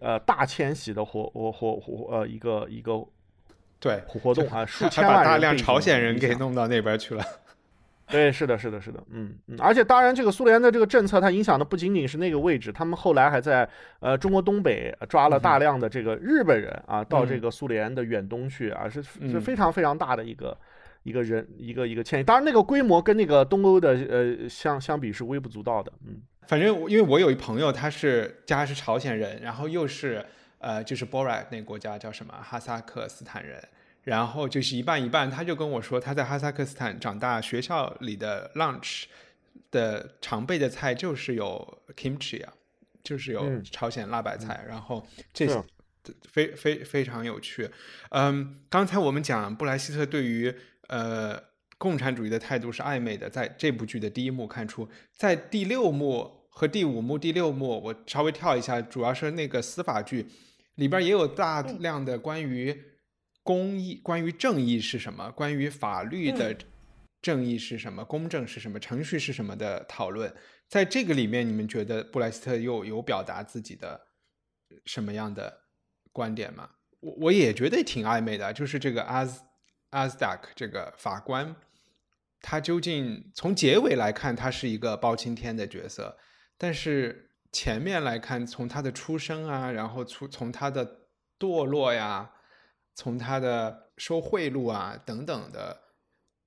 [0.00, 3.04] 呃大迁徙的活活活活呃一个一个
[3.80, 7.24] 对，活动啊，数 还千万人把大量朝鲜人给弄到那边去了。
[8.10, 13.68] 对，是的，是的，是的，嗯嗯，而且当然，这个苏联的这个政策，它影响的不仅仅是那个位置，他们后来还在
[14.00, 19.40] 呃中国东北抓了大量的这个日本人啊，到这个苏联的远东去啊，是是嗯。
[19.40, 20.56] 非常非常大的一个
[21.02, 22.22] 一个人一个一个迁移。
[22.22, 26.20] 当然，那个规模跟那个东欧的呃相相比是微不足道的，嗯。
[26.46, 30.24] 反正因为我有一朋友，他是家是朝鲜人，然后又是
[30.58, 33.62] 呃就是 Borat 那个国家叫什么哈萨克斯坦人，
[34.04, 35.30] 然后就是一半一半。
[35.30, 39.04] 他就跟我说，他在哈萨克斯坦长大，学校里的 lunch
[39.70, 42.52] 的常备的菜就是有 kimchi 啊，
[43.02, 45.62] 就是有嗯朝鲜辣白菜，然后这些
[46.28, 47.70] 非非非常有趣。
[48.10, 50.52] 嗯，刚才我们讲布莱希特对于
[50.88, 51.40] 呃
[51.78, 60.26] 共产主义的态度是暧昧的，在这部剧的第一幕看出，在第六幕和第五幕、第六幕，我稍微跳一下，主要是那个司法剧
[60.76, 62.82] 里边也有大量的关于
[63.42, 66.56] 公义、关于正义是什么、关于法律的
[67.22, 70.34] 正义是什么、公正是什么、程序是什么的讨论。
[70.68, 74.00] 在这个里面，你们觉得布莱斯特又有表达自己的
[74.84, 75.62] 什么样的
[76.12, 76.70] 观点吗？
[77.00, 79.42] 我我也觉得挺暧昧的，就是这个阿斯
[79.90, 81.56] 阿斯达克这个法官，
[82.40, 86.16] 他究竟从结尾来看，他是一个包青天的角色，
[86.56, 92.30] 但是前面来看，从他的出生啊，然后从从他的堕落呀，
[92.94, 95.80] 从他的收贿赂啊等等的，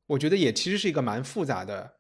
[0.06, 2.00] 我觉得也其实是一个蛮复杂的。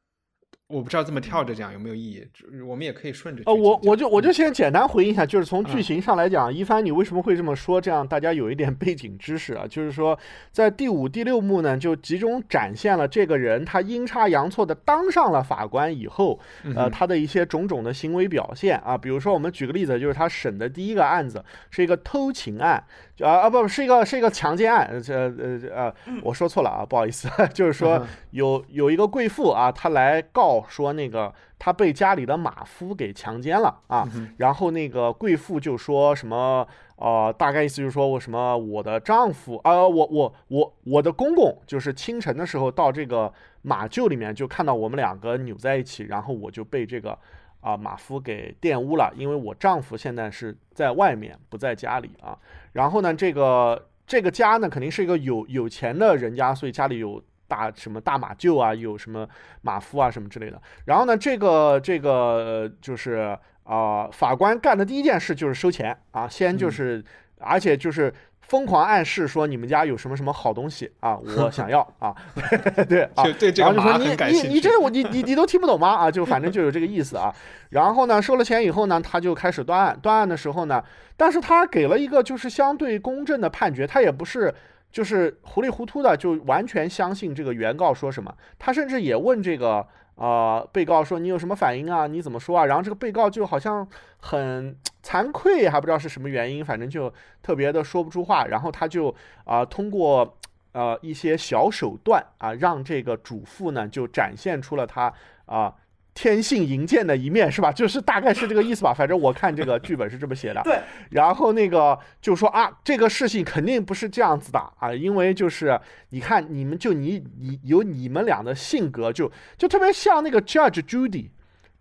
[0.74, 2.28] 我不知道这么跳着讲有没有意义，
[2.68, 3.44] 我们也可以顺着。
[3.46, 7.80] 呃，我我就我就先简单回应一下，就是从剧情上来讲，一帆你为什么会这么说？
[7.80, 10.18] 这样大家有一点 背景知识啊，就是说
[10.52, 16.40] 在第五、第六幕呢，就集中展现了这个人他阴差阳错的当上了法官以后，
[16.76, 22.84] 呃，他的一些种种的行为表现啊，比如说我们举个例子，就是他审的第一个案子是一个偷情案。
[23.22, 25.94] 啊啊不是一个是一个强奸案，这呃呃
[26.24, 34.08] 我说错了啊，不好意思， 就是说有有一个贵妇啊，她来告说那个她被家里的马夫给强奸了啊，
[34.38, 47.18] 然后那个贵妇就说什么呃，大概意思就是说我什么我的丈夫啊，我我我我的公公就是清晨的时候到这个马厩里面就看到我们两个扭在一起，然后我就被这个。
[47.64, 52.38] 啊，马夫给玷污了，因为我丈夫现在是在外面，不在家里啊。
[52.74, 57.24] 然后呢，这个这个家呢，肯定是一个有有钱的人家，所以家里有
[57.54, 59.28] 大什么大马厩啊，有什么
[59.62, 60.62] 马夫啊什么之类的。
[60.86, 67.04] 然后呢，这个这个就是啊，法官干的第一件事就是收钱啊，先就是，
[67.40, 68.14] 而且就是。
[68.46, 72.14] 疯狂暗示说你们家有什么什么好东西啊，我想要啊，
[72.90, 74.48] 对啊，对这个马很感兴趣。
[74.50, 75.88] 你你这我你你你都听不懂吗？
[75.96, 77.34] 啊，就反正就有这个意思啊。
[77.70, 79.98] 然后呢，收了钱以后呢，他就开始断案。
[80.00, 80.84] 断案的时候呢，
[81.16, 84.54] 但是他给了一个就是相对公正的判决，他也不是
[84.94, 89.86] 就是糊里糊涂的就完全相信这个原告说什么，他甚至也问这个。
[90.16, 92.06] 啊，被告说你有什么反应啊？
[92.06, 92.68] 你怎么说啊？
[92.68, 93.86] 然后这个被告就好像
[94.20, 98.46] 很惭愧，还不知道是什么原因，反正就特别的说不出话。
[98.46, 99.14] 然后他就
[99.44, 100.38] 啊，通过
[100.72, 105.12] 呃一些小手段啊，让这个主妇呢就展现出了他
[105.48, 105.74] 啊。
[106.14, 107.72] 天性淫贱的一面是吧？
[107.74, 108.94] 就是大概是这个意思吧。
[108.94, 110.62] 反正我看这个剧本是这么写的。
[110.64, 110.80] 对。
[111.12, 121.30] 然后那个就说啊，这个事情肯定不是这样子的啊，因为就是你看你们就你你有你们俩的性格就就特别像那个 Judge Judy，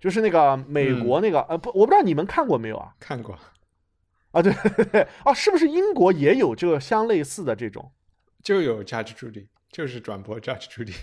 [0.01, 2.93] 就是那个美国那个呃不我不知道你们看过没有啊？
[2.99, 3.39] 看过。
[4.33, 7.93] 啊 对对对啊，是不是英国也有这个相类似的这种？
[8.43, 10.95] 就有 Judge Judy，就是转播 Judge Judy。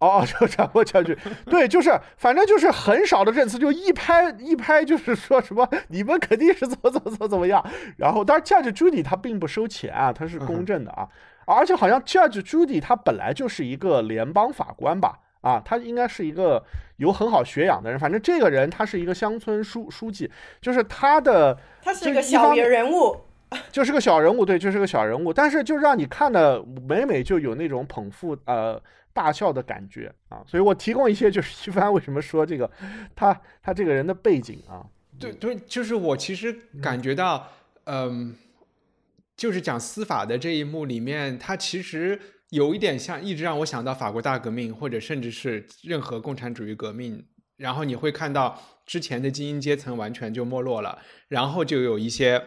[0.00, 7.62] 哦哦，就转播下去，对，就是反正就是很少的证词，就一拍一拍，就是说什么你们肯定是怎么怎么怎么怎么样。
[7.98, 11.06] 然后，但是 Judge Judy 他并不收钱啊，他是公正的啊，
[11.46, 16.64] 而且好像 Judge Judy 他本来就是一个联邦法官吧，啊，他应该是一个
[16.96, 17.98] 有很好学养的人。
[17.98, 20.30] 反正这个人他是一个乡村书书记，
[20.62, 23.20] 就是他的，他是一个小人物，
[23.70, 28.80] 就是个小人物，对，就是个小人物，但是就让你看的每每就有那种捧腹呃。
[29.12, 32.70] 大笑的感觉啊，所以我提供一些就是一帆为什么说这个，
[33.14, 34.86] 他他这个人的背景啊，
[35.18, 37.48] 对对，就是我其实感觉到，
[37.84, 38.34] 嗯，
[39.36, 50.98] 就是讲司法的这一幕里面，他其实有一点像，一直让我想到法国大革命，或者甚至是任何共产主义革命，然后你会看到之前的精英阶层完全就没落了，
[51.28, 52.42] 然后就有一些。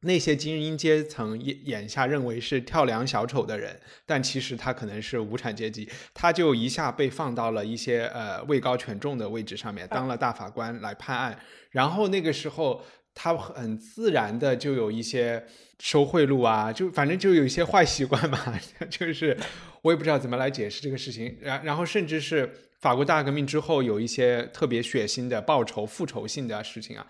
[0.00, 11.36] 那些精英阶层眼眼下认为是跳梁小丑的人，但其实他可能是无产阶级，他就一下被放到了一些呃位高权重的位置上面，当了大法官来判案。
[11.70, 12.84] 然后那个时候，
[13.14, 15.44] 他很自然的就有一些
[15.80, 18.38] 收贿赂啊，就反正就有一些坏习惯嘛，
[18.90, 19.36] 就是
[19.82, 21.36] 我也不知道怎么来解释这个事情。
[21.40, 22.48] 然然后甚至是
[22.80, 27.06] 法国大革命之后有一些特别血腥的报仇复仇性的事情啊，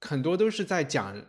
[0.00, 1.22] 很多都是在讲。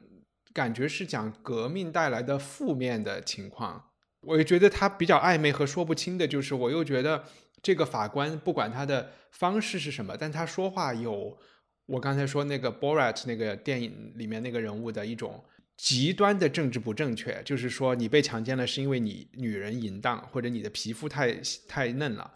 [0.53, 3.91] 感觉是讲革命带来的负面的情况，
[4.21, 7.23] 我也觉得他比较暧昧和说不清的，就是我又觉得
[7.61, 11.37] 这个法官不管他的方式是什么，但他说话有
[11.85, 15.43] 我刚才说那个 Borat 那个电影里面那个人物的一种
[15.77, 21.35] 极端的政治不正确，就是说你被强奸了是因为你女人淫荡或者你的皮肤太
[21.67, 22.35] 太嫩了，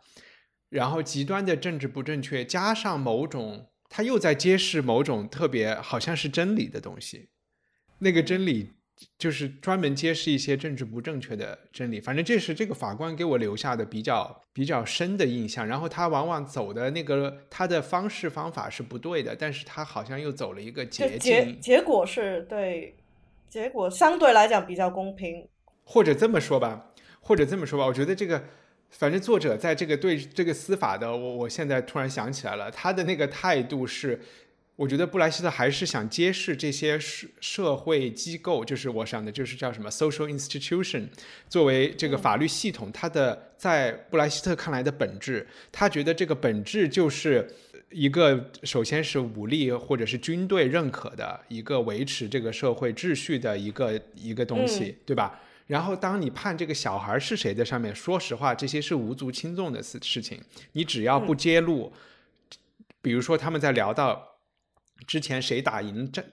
[0.70, 7.30] 然后极端的政治不正确加上某种他又在揭示某种特别好像是真理的东西。
[8.00, 8.72] 那个真理
[9.18, 12.00] 就是专门揭示一些政治不正确的真理。
[12.00, 15.68] 反正这是这个法官给我留下的比较比较深的印象。
[15.68, 22.96] 然后他往往走的那个他的方式方法是不对的，但是他好像又走了一个捷结径，结果是对，
[23.50, 25.48] 结果相对来讲比较公平。
[25.84, 28.44] 或者这么说吧，或者这么说吧，我觉得这个。
[28.92, 34.22] 反正作者在这个对这个司法的，我我现在突然想起来了，他的那个态度是，
[34.76, 41.08] 我觉得布莱希特还是想揭示这些社社会机构，就是我想的，就是叫什么 social institution，
[41.48, 47.50] 作为这个法律系统，它的在布莱希特看来的本质，他觉得这个本质就是
[47.90, 55.40] 一个首先是武力或者是军队认可的一个维持这个社会秩序的一个一个东西，对吧？
[55.68, 60.40] 然后，当你判这个小孩是谁的上面，说实话，这些是无足轻重的事事情。
[60.74, 61.92] 你只要不揭露，
[63.02, 64.35] 比如说他们在聊到
[65.08, 66.26] 之前谁打赢战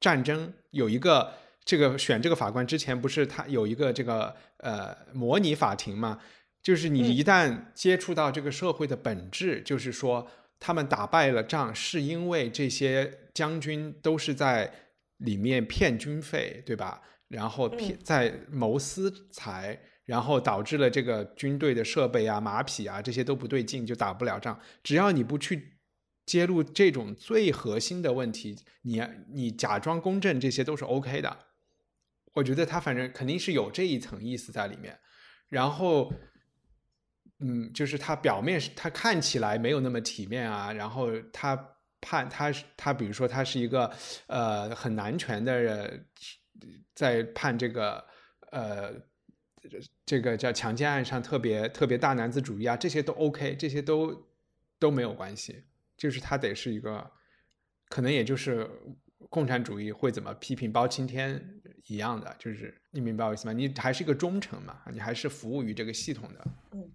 [0.00, 1.32] 战争，有一个
[1.64, 6.20] 这个选这个法官之前不是他有一个这个呃模拟法庭嘛？
[6.62, 14.72] 就是你一旦接触到这个社会的本质，就是说他们打败了仗，是因为这些将军都是在
[15.18, 17.00] 里面骗军费，对吧？
[17.28, 24.60] 然后骗在谋私财，然后导致了这个军队的设备啊、马匹啊这些都不对劲，就打不了仗。
[24.82, 25.75] 只要你不去
[26.26, 29.02] 揭露这种最核心的问题，你
[29.32, 31.34] 你假装公正，这些都是 OK 的。
[32.34, 34.98] 我觉得他反正肯定是有这一层意思在里面。
[35.48, 36.12] 然后，
[37.38, 41.56] 嗯，就是他表面他看起来没有那么体面啊，然后他
[42.00, 43.90] 判他他比如说他是一个
[44.26, 46.06] 呃很男权的人。
[46.94, 48.02] 在判这个
[48.50, 48.90] 呃，
[50.06, 54.26] 这个叫强奸案上特别特别大男子主义啊，这些都 OK，这些都
[54.78, 55.62] 都没有关系，
[55.96, 57.10] 就是他得是一个，
[57.88, 58.68] 可能也就是
[59.30, 63.52] 共产主义会怎么批评包青天一样的，就是你明白我意思吗？
[63.52, 66.46] 你还是一个忠诚嘛，你还是服务于这个系统的。
[66.72, 66.90] 嗯。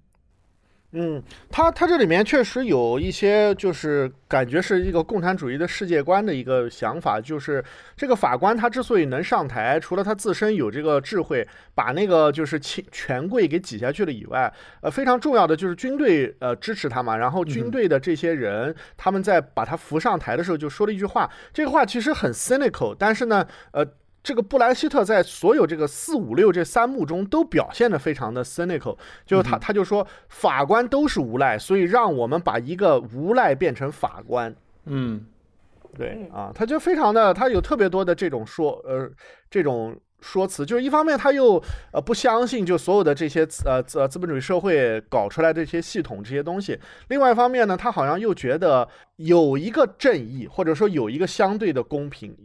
[0.94, 7.64] 嗯，他他这里面确实有一些，就是感觉是一个共产主义的世界观的一个想法，就是
[7.96, 23.86] 这个法官他之所以能上台，除了他自身有这个智慧，把那个就是权权贵给挤下去了以外，呃，非常重要的就是军队呃支持他嘛，然后军队的这些人他们在把他扶上台的时候就说了一句话，这个话其实很 cynical，但是呢，呃。
[24.24, 28.96] 这个布莱希特在所有这个四五六这三幕中都表现的非常的 cynical，
[29.26, 34.56] 就是他他就说法官都是无赖，所以让我们把一个无赖变成法官。
[34.86, 35.26] 嗯，
[35.98, 39.10] 对啊，他就非常的他有特别多的这种说呃
[39.50, 41.60] 这种说辞，就是一方面他又
[41.92, 52.38] 呃不相信就所有的这些呃资资本主义社会搞出来这些系统这些东西，另外一方面呢，他好像又觉得有一个正义或者说有一个相对的公平，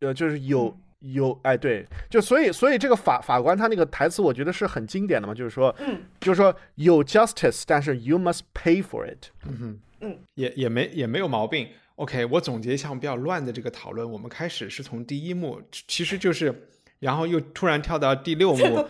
[0.00, 0.76] 呃就是有。
[1.12, 9.26] 有哎，对，就所以所以这个法法官他那个台词，我觉得是很经典的嘛，就是说，嗯，就是说有 justice，但是 you must pay for it。
[9.44, 11.68] 嗯哼，嗯，也也没也没有毛病。
[11.96, 18.84] OK，我总结一下比较乱的这个讨论，我们开始是从第一幕，其实就是，然后又突然跳到第六幕，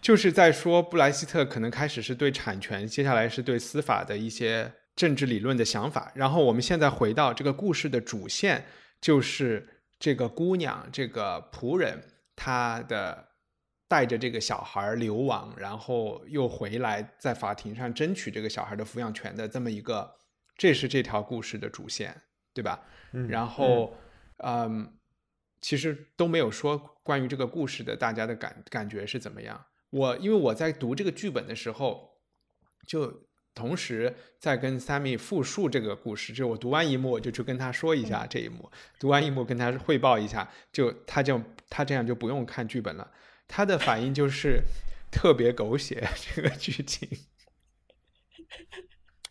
[0.00, 8.64] 就是在说布莱希特可能开始是对产权，接下来是对司法的一些政治理论的想法，然后我们现在回到这个故事的主线，
[9.00, 9.68] 就是。
[10.04, 11.98] 这个姑娘，这个仆人，
[12.36, 13.26] 她的
[13.88, 20.14] 带着这个小孩流亡，然后又回来，在法庭上争取这个小孩的抚养权的这么一个，
[20.58, 22.20] 这是这条故事的主线，
[22.52, 22.84] 对吧？
[23.12, 23.26] 嗯。
[23.28, 23.94] 然后，
[24.44, 24.92] 嗯，
[25.62, 29.64] 其实都没有说关于这个故事的大家的感感觉是怎么样。
[29.88, 32.18] 我因为我在读这个剧本的时候，
[32.86, 33.23] 就。
[33.54, 41.40] 同时在跟 Sammy 复述这个故事，就我读完一幕，我就去跟他说一下这一幕，读完一幕跟他汇报一下，就他就
[41.70, 43.08] 他这样就不用看剧本了，
[43.46, 44.60] 他的反应就是
[45.12, 47.08] 特别狗血 这个剧情。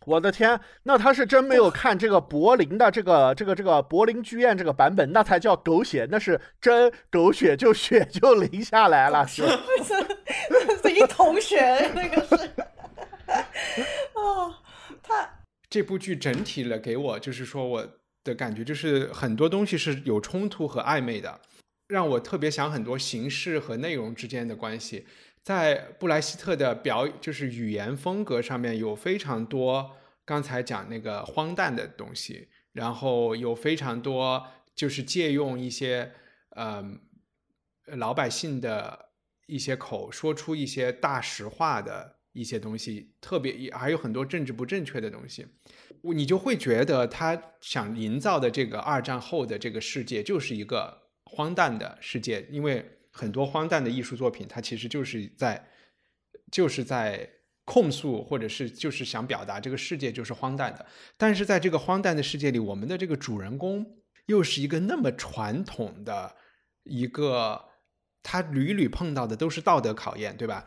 [0.05, 9.43] 我的天，那他是真没有看这个柏林的这个这个这个柏林剧院这个版本，那才叫狗血，那是真狗血，就血就 淋下来了，是
[10.81, 12.49] 是一桶血，那个是。
[14.15, 14.55] 哦，
[15.01, 17.87] 他这部剧整体了给我就是说我
[18.23, 21.41] 的感觉就是很多东西是有冲突和暧昧的，
[21.87, 25.07] 让我特别想很多形式和内容之间的关系。
[25.41, 36.13] 在布莱希特的表就是语言风格上面有非常多刚才讲那个荒诞的东西，然后有非常多就是借用一些
[36.51, 36.81] 呃
[37.87, 39.09] 老百姓的
[39.47, 42.19] 一些口说出一些大实话的。
[42.33, 45.47] 一些东西特别，还有很多政治不正确的东西，
[46.01, 55.67] 你就会觉得他想营造的这个二战后的这个世界就是一个荒诞的世界，因为很多荒诞的艺术作品，它其实就是在
[56.51, 57.29] 就是在
[57.65, 60.85] 控诉，或者是就是想表达这个世界就是荒诞的。
[61.15, 63.85] 但是在这个荒诞的世界里，我们的这个主人公
[64.25, 66.35] 又是一个那么传统的
[66.83, 67.63] 一个，
[68.21, 70.65] 他屡屡碰到的都是道德考验，对吧？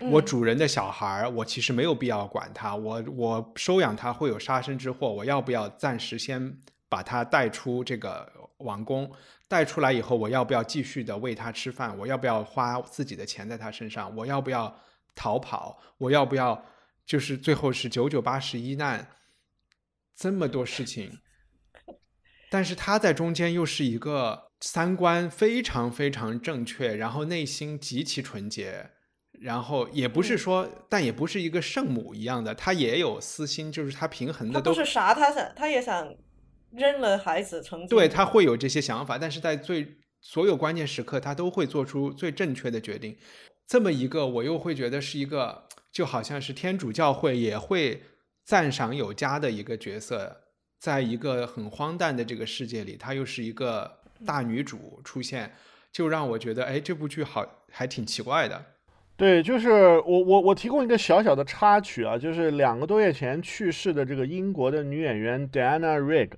[0.00, 9.10] 我主人的小孩儿，我其实没有必要管他，我我收养他会有杀身之祸，我要不要暂时先把他带出这个王宫？
[9.46, 11.96] 带出来以后，我要不要继续的喂他吃饭？
[11.98, 14.14] 我要不要花自己的钱在他身上？
[14.16, 14.74] 我要不要
[15.14, 15.78] 逃跑？
[15.98, 16.64] 我要不要
[17.04, 19.08] 就是最后是九九八十一难？
[20.16, 21.18] 这么多事情，
[22.50, 28.90] 但是他在中间又是一个三观非常非常正确，然后内心极其纯洁。
[29.40, 36.14] 然后也不是说，但也不是一个圣母一样的，她也有私心，就是她平衡的都是啥，她想她也想
[36.72, 43.16] 扔了孩子成对她会有这些想法，但是在最所有关键时刻，她都会做出最正确的决定。
[43.66, 48.02] 这么一个，我又会觉得是一个，就好像是天主教会也会
[48.44, 50.42] 赞赏有加的一个角色，
[50.78, 55.54] 在一个很荒诞的这个世界里，她又是一个大女主出现，
[55.90, 58.62] 就让我觉得，哎，这部剧好还挺奇怪的。
[59.20, 66.30] 对，就是我我我提供一个小小的插曲啊，就是两个多月前去世的这个英国的女演员 Diana Rigg，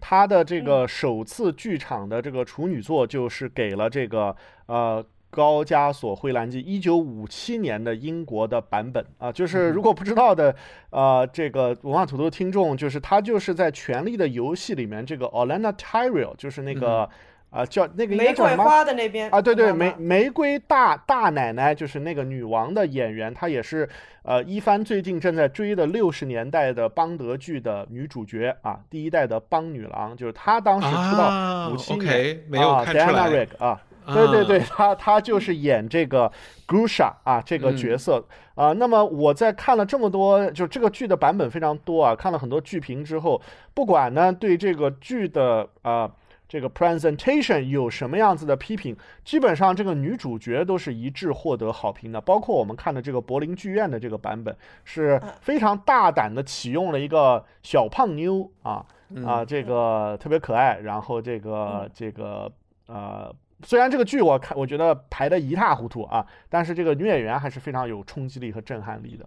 [0.00, 4.34] 她的这个首次剧场的这个处女作就是给了这个
[4.64, 10.56] 呃高加索灰蓝记一九五七年的英国的版本啊，就是如果不知道的
[10.88, 17.06] 呃这个文化土豆听众，就是她就是在《权力的游戏》里面这个 Olenna Tyrell，就是那个。
[17.50, 23.88] 啊，叫那个玫瑰花的那边啊，对对，玫玫瑰大大奶奶就是那个女王的演员，她也是
[24.22, 36.30] 呃一帆最近正在追的六十年代的邦德剧的女主角啊，第一代的邦女郎，就是她当时出道五七年，没有看出来啊，对对对，她她就是演这个
[36.68, 38.24] Grusha 啊这个角色
[38.54, 38.72] 啊。
[38.74, 43.42] 那么我在看了这么多，就这个剧的版本非常多啊，看了很多剧评之后，
[43.74, 46.08] 不管呢对这个剧的啊。
[46.50, 48.96] 这个 presentation 有什么样子的批评？
[49.24, 58.84] 基本上这个女主角都是一致获得好评的，包括我们看的这个柏林剧院的这个版本，是非常大胆的启用了一个小胖妞啊
[59.24, 60.80] 啊，这个特别可爱。
[60.80, 62.50] 然后这个这个
[62.88, 63.32] 呃，
[63.62, 69.24] 虽然这个剧我看我觉得排的一塌糊涂啊，但是这个女演员还是非常有冲击力和震撼力的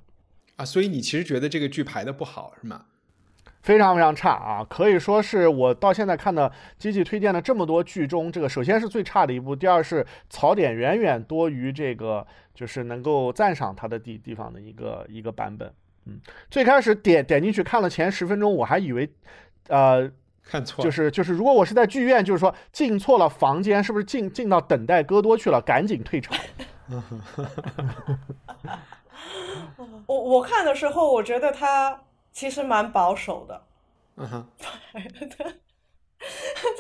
[0.58, 0.66] 啊。
[0.66, 2.84] 所以你其实觉得这个剧排的不好是吗？
[3.64, 15.74] 非常非常差啊，可以说是我到现在看的机器推荐的这么多剧中，这个首先是最差的一部，第二是槽点远远多于这个就是能够赞赏它的地地方的一个一个版本。
[16.06, 16.20] 嗯，
[16.52, 19.10] 最开始点点进去看了前十分钟，我还以为，
[19.70, 20.12] 呃，
[20.44, 25.62] 看错，就是就是如果我是在剧院，就是说进错了房间，是不是进进到等待戈多去了？
[25.62, 26.38] 赶紧退场。
[30.06, 32.02] 我我看的时候，我觉得他。
[32.34, 33.64] 其实蛮保守的，
[34.18, 34.48] 嗯哼，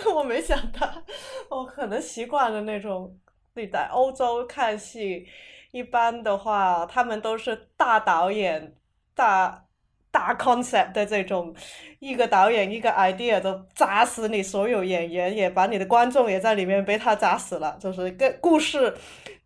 [0.02, 1.04] 这我没想到，
[1.50, 3.16] 我可能习惯了那种
[3.54, 5.28] 你在欧洲看戏，
[5.72, 8.76] 一般的话他们都是大导演、
[9.14, 9.66] 大
[10.10, 11.56] 大 concept 的这种，
[12.00, 18.98] 一个导演一个 idea 都砸死你所有演员，也把你的观众也在里面被他砸死了，就是跟故事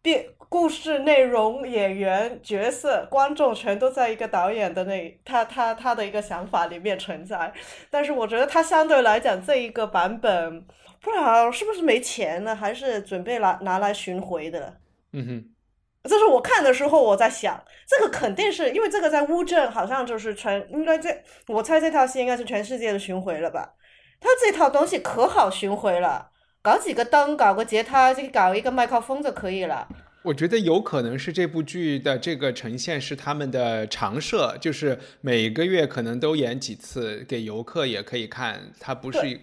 [0.01, 0.25] 变。
[0.49, 7.51] 故事内容、演员、角色、观众全都在一个导演的那他他他的一个想法里面存在，
[7.89, 10.61] 但是我觉得他相对来讲这一个版本，
[11.01, 14.77] 不知道是不是没钱呢，还是准备拿拿来巡回的？
[15.11, 21.09] 嗯哼，这是我看的时候我在想，这个肯定是因为这个在乌镇好像就是全应该这，
[21.47, 23.73] 我猜这套戏应该是全世界的巡回了吧？
[24.19, 26.29] 他这套东西可好巡回了，
[26.61, 29.87] 搞几个灯，搞个吉他，就搞一个麦克风就可以了。
[30.27, 38.59] 我觉得有可能是这部剧的这个呈现是他们的常设，就是每个月可能都演几次，给游客也可以看。
[38.77, 39.39] 它不是，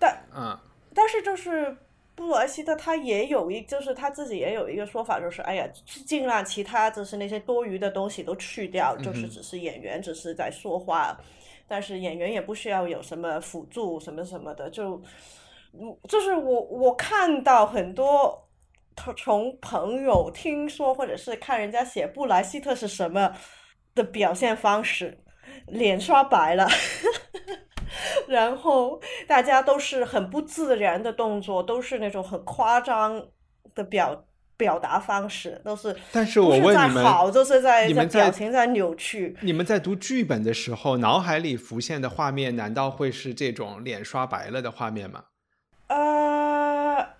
[0.00, 0.58] 但嗯，
[0.92, 1.76] 但是就是
[2.16, 5.68] 布莱希特他也有一，就是他自己也有一个说法，就是哎呀，
[6.04, 11.16] 尽量其他就是那些多余的东西都去掉，就是只是演员只是在说话，
[11.68, 15.00] 但是演员也不需要有什么辅助什么什么的，就
[15.74, 18.40] 嗯，就是我我看到很多。
[19.16, 23.32] 从朋友听说，或者是看人家写布莱希特是什么
[23.94, 25.18] 的表现方式，
[25.66, 26.68] 脸刷白了，
[28.28, 33.22] 然后大家都是很不自然的动作，都是那种很夸张
[33.74, 34.24] 的表
[34.56, 35.94] 表达方式，都是。
[36.12, 39.36] 但是我问你们，好，就是在在表情在扭曲。
[39.42, 45.24] 你们在读剧本的时候，脑海里浮现的画面，难道会是这种脸刷白了的画面吗？
[45.88, 46.43] 呃。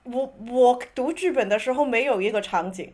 [0.04, 2.92] 我我读剧本的时候没有一个场景，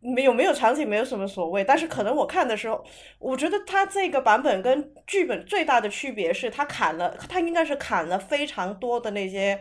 [0.00, 2.84] 没有没有场景没有什么所谓，但是可能我看的时候，
[3.18, 9.60] 我觉得他这个版本跟剧本最大的区别是他砍了，他应该是砍了非常多的那些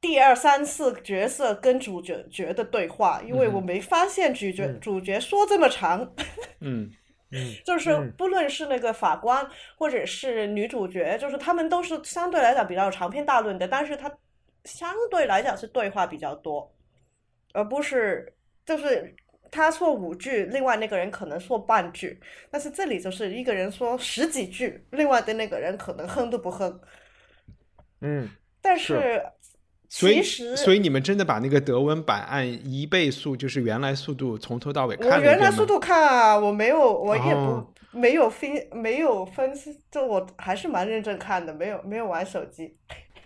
[0.00, 6.12] 第二三四角色跟主角角的对话，因为我没发现主角、主角说这么长。
[6.60, 6.90] 嗯。
[7.30, 7.54] 嗯。
[7.64, 8.12] 就是嗯。
[8.18, 9.48] 不论是那个法官
[9.78, 14.12] 或者是女主角，就是他们都是相对来讲比较长篇大论的，但是他
[14.64, 16.74] 相对来讲是对话比较多，
[17.52, 18.34] 而不是
[18.66, 19.14] 就是
[19.50, 26.80] 他说五句，另外那个人可能说半句，但是这里就是一个人说十几句，另外的那个人可能哼都不哼，
[28.00, 28.28] 嗯，
[28.60, 29.22] 但是是
[29.88, 42.76] 所以其实所以你们真的把那个德文版按一倍速，就是原来速度从头到尾看原来速度看啊，我没有，我也不、哦没有分没有分析，就我还是蛮认真看的，没有没有玩手机。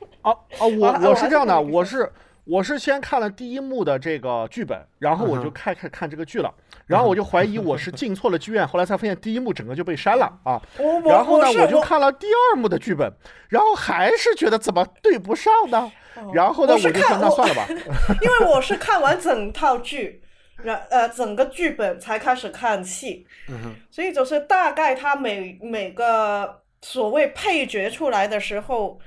[0.23, 2.13] 哦哦，我啊我是我是这样的，我是
[2.45, 6.53] 我是先看了第一幕的这个剧本，然后我就开开看这个剧了，
[6.87, 10.61] 然后我就怀疑我是进错了剧院，后来才发现第一幕整个就被删了 啊。
[11.05, 13.13] 然后呢，我就看了第二幕的剧本，
[13.49, 15.91] 然后还是觉得怎么对不上呢？
[16.33, 17.67] 然后呢，哦我就说那算了吧。
[18.21, 20.21] 因为我是看完整套剧，
[20.65, 28.99] 然呃整个剧本才开始看戏，嗯哼所以就是大概他每每个所谓配角出来的时候，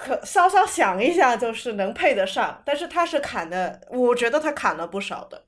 [0.00, 5.44] 可稍稍想一下就是能配得上，但是他是砍的，我觉得他砍了不少的。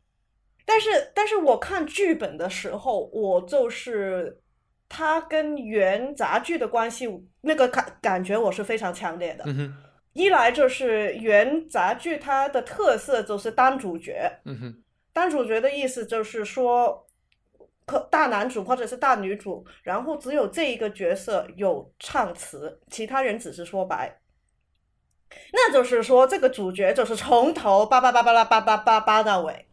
[0.64, 4.40] 但是，但是我看剧本的时候，我就是
[4.88, 7.09] 他跟原杂剧的关系，
[7.40, 9.44] 那个感感觉我是非常强烈的。
[9.46, 9.74] 嗯
[10.12, 17.07] 一来就是原杂剧它的特色就是单主角，嗯哼单主角的意思就是说，
[17.86, 24.14] 可大男主或者是大女主，然后只有这一个角色有唱词，其他人只是说白。
[25.53, 29.66] 那就是说，这个主角就是从头叭叭叭叭啦叭叭叭叭到尾，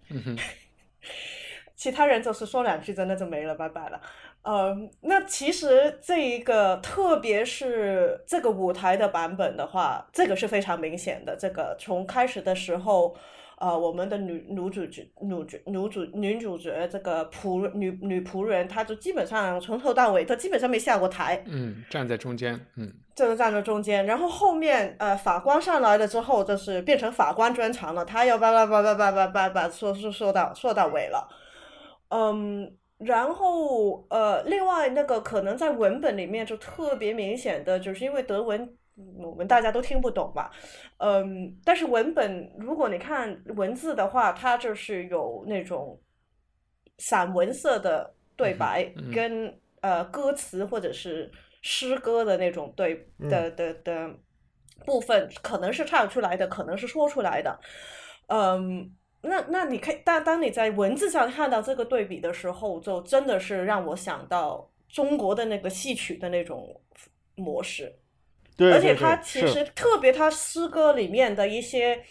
[1.76, 4.02] 其他人就是说两句，真的就没了，拜拜了。
[4.44, 11.36] 嗯，那其实这一个，特别是这个舞台的版本的话，这个是非常明显的。
[11.36, 13.16] 这个从开始的时候。
[13.60, 24.06] 呃，我们的女女主角、女主、女主、女主角这个仆女女仆人，她就基本上从头到尾，她基本上没下过台，嗯，站在中间，嗯就是站在中间。
[24.06, 31.28] 然后后面呃法官上来了之后，就是变成法官专场了，他要叭叭叭叭叭叭叭叭说说说到说到尾了。
[32.08, 38.78] 嗯，然后呃，另外那个可能在文本里面就特别明显的，就是因为德文嗯
[39.18, 40.52] 我们大家都听不懂吧，
[40.98, 46.00] 嗯，但是文本如果你看文字的话，它就是有那种
[46.98, 49.10] 散文色的对白嗯。
[49.10, 51.32] 嗯跟呃歌词或者是
[51.62, 54.10] 诗歌的那种对的的的
[54.86, 57.60] 部分，可能是唱出来的，可能是说出来的，
[58.28, 58.96] 嗯。
[59.22, 66.74] 那那你可以，但当你在文字上看到这个对比的时候，就真的是让我想到中国的那个戏曲的那种
[67.36, 67.94] 模式，
[68.60, 72.04] 对，而且对对它其实特别，他诗歌里面的一些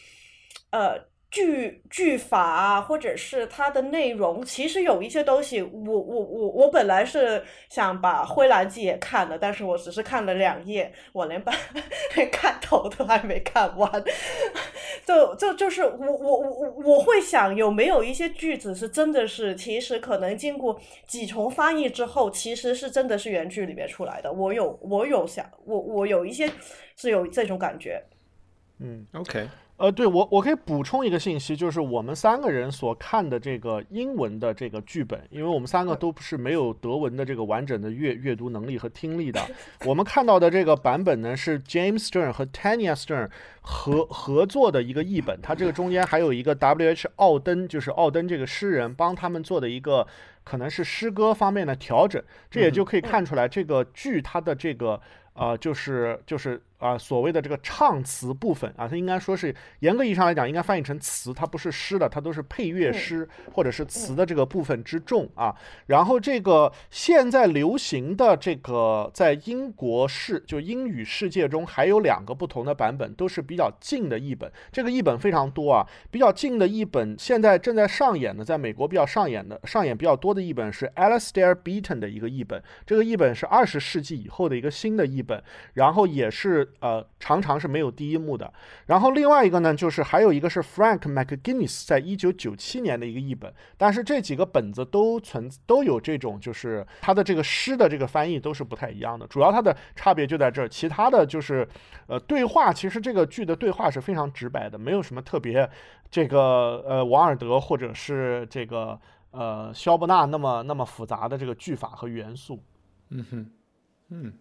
[0.71, 0.99] 呃
[1.31, 11.53] 句句法啊，或者是它的内容，其实有一些东西，我我我我本来是想把《灰蓝记》也看了，但是我只是看了两页，我连把
[12.17, 13.91] 连看头都还没看完，
[15.05, 24.33] 就就就是我我我我会想有没有一些句子是真的是，其实可能经过几重翻译之后，其实是真的是原剧里面出来的。
[24.33, 26.51] 我有我有想我我有一些
[26.97, 28.03] 是有这种感觉。
[28.81, 29.07] 嗯。
[29.13, 29.47] ，OK，
[29.79, 39.41] 呃，对我我可以补充一个信息，就是我们三个人所看的这个英文的这个剧本，因为我们三个都不是没有德文的这个完整的阅阅读能力和听力的，
[39.87, 47.09] 我们看到的这个版本呢是 James Stern 和 Tanya Stern 合合作的一个译本，它这个中间还有一个 W.H.
[47.15, 50.05] 奥登，就是奥登这个诗人帮他们做的一个
[50.43, 52.21] 可能是诗歌方面的调整，
[52.51, 55.01] 这也就可以看出来这个剧它的这个。
[55.41, 65.55] 呃，就是就是啊、所谓的这个唱词部分啊，它应该说是严格意义上来讲，应该翻译成词，它不是诗的，它都是配乐诗或者是词的这个部分之重啊。
[65.87, 74.51] 然后这个现在流行的这个在英国世就英语世界中还有两个不同的版本，都是比较近的译本。
[74.71, 85.43] 这个译本非常多啊，比较近的译本现在正在上演的，在美国比较上演的上演比较多的译本是 Alastair Beaton 的一个译本，这个译本是二十世纪以后的一个新的译本，
[85.75, 88.53] 然后也是呃常常是没有第一幕的。
[88.87, 99.27] 然后另外一个呢，就是还有一个是 Frank McGuinness 在一九九七年的一个译本，但是这几个本子都存都有这种，就是它的这个诗的这个翻译都是不太一样的。
[99.27, 101.69] 主要它的差别就在这儿，其他的就是
[102.07, 105.69] 呃对话，其实这个剧的对话是非常直白的，没有什么特别
[106.11, 108.99] 这个呃王尔德或者是这个
[109.31, 112.63] 呃肖伯纳那么那么复杂的这个句法和元素。
[113.11, 113.51] 嗯哼，
[114.11, 114.33] 嗯，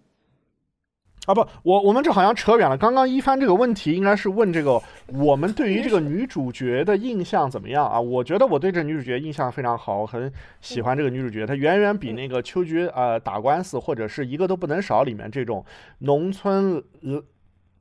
[1.28, 2.78] 啊不，我我们这好像扯远了。
[2.78, 8.00] 刚刚一帆这个问题应该是问这个我们对于这个女主角的印象怎么样啊？
[8.00, 15.64] 我觉得我对这女主角印象非常好，我很喜欢这个女主角，她远远比那个秋菊呃打官司或者是一个都不能少里面这种
[16.00, 17.22] 农村呃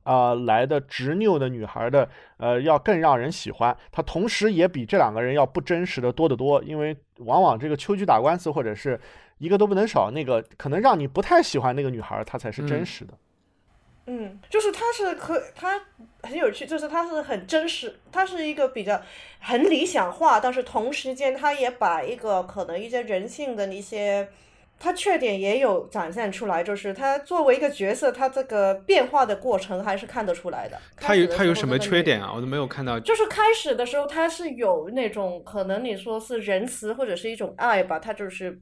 [0.02, 3.76] 啊、来的执拗的女孩的呃要更让人喜欢。
[3.90, 9.00] 她同时也比这两个人要不真实的多得多，因为往往这个秋菊打官司或者是
[9.38, 13.14] 一个都不能少，那个可能让你不太喜欢那个女孩，她才是真实的。
[13.14, 13.18] 嗯，
[14.48, 15.80] 就是他是可他
[16.22, 19.00] 很有趣，就是他是很真实，他是一个比较
[19.40, 24.28] 很理想化，但是同时间他也把一个可能一些人性的一些，
[24.78, 30.78] 他缺点也有展现出来，就是他作为一个角色，他这个变化的过程还是看得出来的。
[30.96, 32.32] 他有他有什么缺点啊？
[32.32, 33.00] 我都没有看到。
[33.00, 38.60] 就是开始的时候，他是有那种可能你说是仁慈或者是一种爱吧，他就是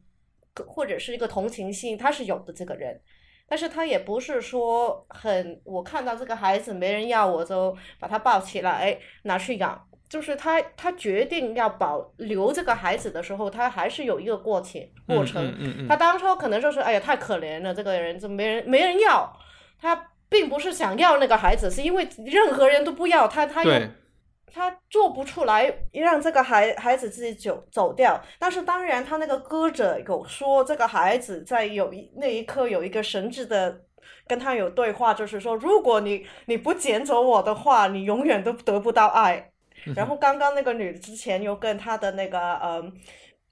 [0.67, 3.01] 或者是一个同情心，他是有的这个人，
[3.49, 9.87] 但是他也不是说很我看到这个孩子没人要，我就把他抱起来拿去养。
[10.07, 15.45] 就是他，他决定要保留这个孩子的时候，他还是有一个过程过程。
[15.45, 19.37] 嗯嗯嗯他当初可能就是哎呀太可怜了，这个人就没人没人要？
[19.81, 23.65] 他并不是想要那个孩子，是因为任何人都不要他，他
[24.55, 33.81] 他做不出来让这个孩孩子自己走走掉，但是当然他那个歌者有说这个孩子在有一那一刻有一个神智的
[34.27, 39.51] 跟他有对话，就是说如果你你不捡走我的话，你永远都得不到爱。
[39.97, 42.93] 然后刚刚那个女之前又跟她的那个嗯。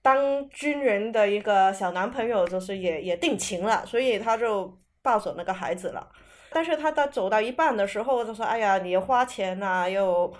[0.04, 6.04] 当军人的一个小男朋友，就是也也定情了，所以他就抱走那个孩子了。
[6.50, 10.34] 但是他到走到一半的时候，就说：“哎呀，你花钱呐、又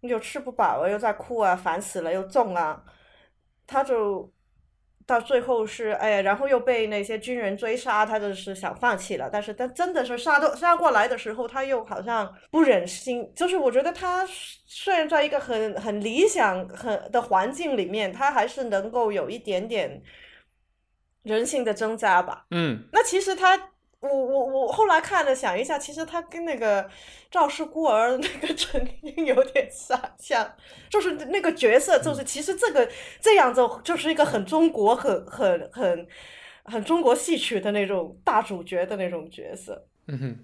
[0.00, 2.82] 又吃不饱啊，又在哭啊，烦死了，又重啊。”
[3.66, 4.32] 他就
[5.04, 9.28] 到最后是哎呀，然后又被那些军人追杀，他就是想放弃了。
[9.30, 13.30] 但是他真的是杀到杀过来的时候，他又好像不忍心。
[13.34, 14.26] 就是我觉得他
[14.66, 20.02] 虽然在一个很很理想很的环境里面，他还是能够有一点点
[21.22, 22.46] 人性的挣扎吧。
[22.50, 23.70] 嗯，那其实他，
[24.00, 26.88] 我我我后来看了想一下，其实他跟那个
[27.30, 30.54] 赵氏孤儿 那个陈英有点像，像
[30.88, 32.88] 就是那个角色，就是其实这个
[33.20, 36.06] 这样子就是一个很中国、很很很
[36.64, 39.84] 很中国戏曲的那种大主角的那种角色。
[40.06, 40.36] 嗯哼，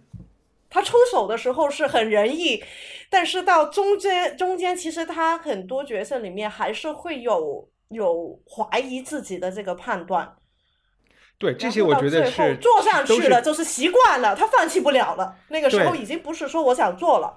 [0.69, 2.63] 他出手的时候是很仁义，
[3.09, 10.37] 但是到中间中间，其实他很多角色里面还是会有有怀疑自己的这个判断。
[11.37, 15.37] 对，这些我觉得是做上去了，就是习惯了，他放弃不了了。
[15.49, 17.33] 那个时候已经不是说我想做了，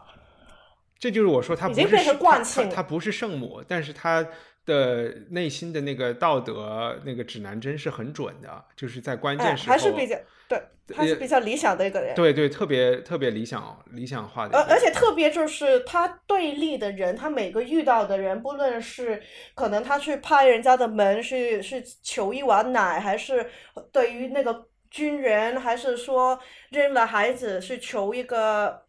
[0.99, 4.25] 这就是我说他已经变成惯性了他他不是圣母，但是他
[4.67, 10.15] 的内心的那个道德那个指南针是很准的，就是在关哎，键时候，还是比较
[10.47, 10.61] 对，
[10.93, 12.13] 他是比较理想的一个人。
[12.13, 19.21] 对对，特别特别理想理想化的而而且特别就是他对立的人，他每个遇到的人，不论是
[19.55, 23.49] 可能他去拍人家的门，是是求一碗奶，还是
[23.91, 26.37] 对于那个军人，还是说
[26.71, 28.83] 扔了孩子是求一个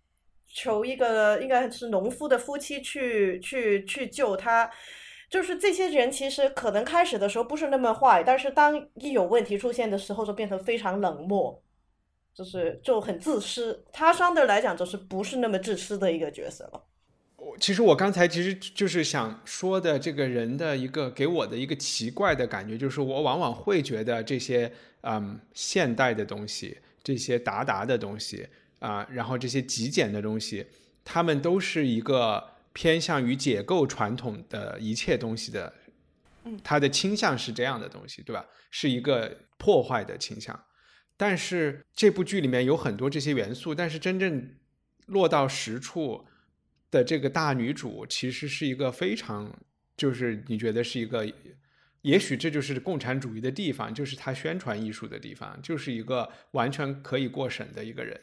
[0.52, 4.68] 求一个应该是农夫的夫妻去去去救他。
[5.28, 11.62] 就是这些人其实可能开始的时候不是那么坏，但是当一有问题出现的时候，就变成非常冷漠。
[12.34, 16.80] 就是就很自私，他相对来讲就是不是那么自私的一个角色了。
[17.34, 24.70] 我其实我刚才其实就是想说的，这个人的一个给我的一个奇怪的感觉，就是我往往会觉得这些
[25.00, 28.46] 嗯现代的东西，这些达达的东西
[28.78, 30.64] 啊、然后这些极简的东西，
[31.04, 35.74] 他们都是一个偏向于解构传统的一切东西的，
[36.62, 38.46] 它的倾向是这样的东西，对吧？
[38.70, 40.64] 是一个破坏的倾向。
[41.16, 44.54] 但是这部剧里面有很多这些元素，但是真正
[45.06, 46.24] 落到实处
[46.90, 49.52] 的这个大女主，其实是一个非常，
[49.96, 51.26] 就是你觉得是一个，
[52.02, 58.20] 也许这就是共产主义的地方，就是他宣传艺术的地方，就是一个完全可以过审的一个人。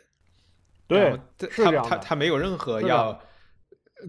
[0.87, 3.21] 对他他他没有任何要。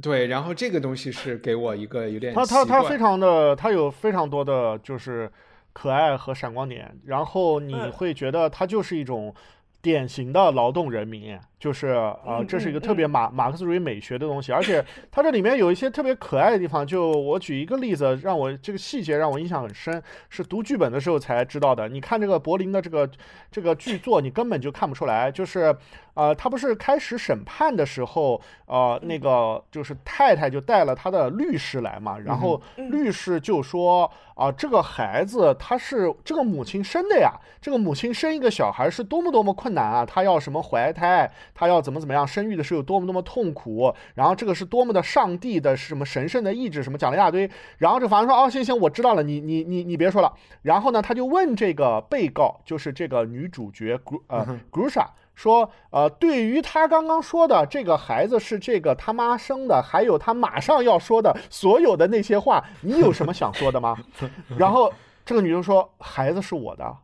[0.00, 5.30] 对，然后这个东西是给我一个有点他他他非常的，他有非常多的就是
[5.72, 7.92] 可爱和闪光点，然后你嗯。
[7.92, 9.34] 会觉得他就是一种
[9.80, 16.86] 典型的劳动人民，就是呃，这是一个特嗯别马马克思主义美学的东西，而且它这里面有一些特别可爱的地方。
[16.86, 21.88] 就我举一个例子，让我这个细节让我印象很深，是读剧本的时候才知道的。
[21.88, 23.08] 你看这个柏林的这个
[23.50, 25.32] 这个剧作，你根本就看不出来。
[25.32, 25.74] 就是
[26.14, 50.32] 呃，他不是开始审判的时候，呃，那个就是太太就带了他的律师来嘛，然后律师就说啊、这个孩子他是这个母亲生的呀，这个母亲生一个小孩是多么多么困难啊，她要什么怀胎，她要怎么怎么样，生育的时候有多么多么痛苦，然后这个是多么的上帝的什么神圣的意志，什么讲了一大堆，然后这法官说哦行行，我知道了，你你你你别说了，
[50.62, 53.98] 然后呢他就问这个被告，就是这个女主角
[54.28, 55.06] 呃 Grusha。
[55.36, 63.94] 说，呃，对于他刚刚说的这个孩子是这个他妈生的，还有他马上要说的所有的那些话，你有什么想说的吗？
[64.56, 64.90] 然后
[65.26, 66.96] 这个女的说，孩子是我的，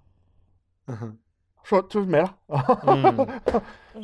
[1.63, 2.35] 说就是没了，
[2.87, 3.29] 嗯，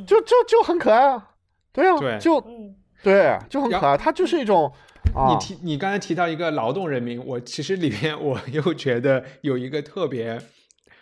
[0.07, 1.31] 就就就很可爱啊，
[1.73, 4.73] 对啊，对就嗯对，就很可爱，然它就是一种
[5.15, 10.41] 啊，你提你刚才提到一个劳动人民，我其实里面我 又觉得有一个特别，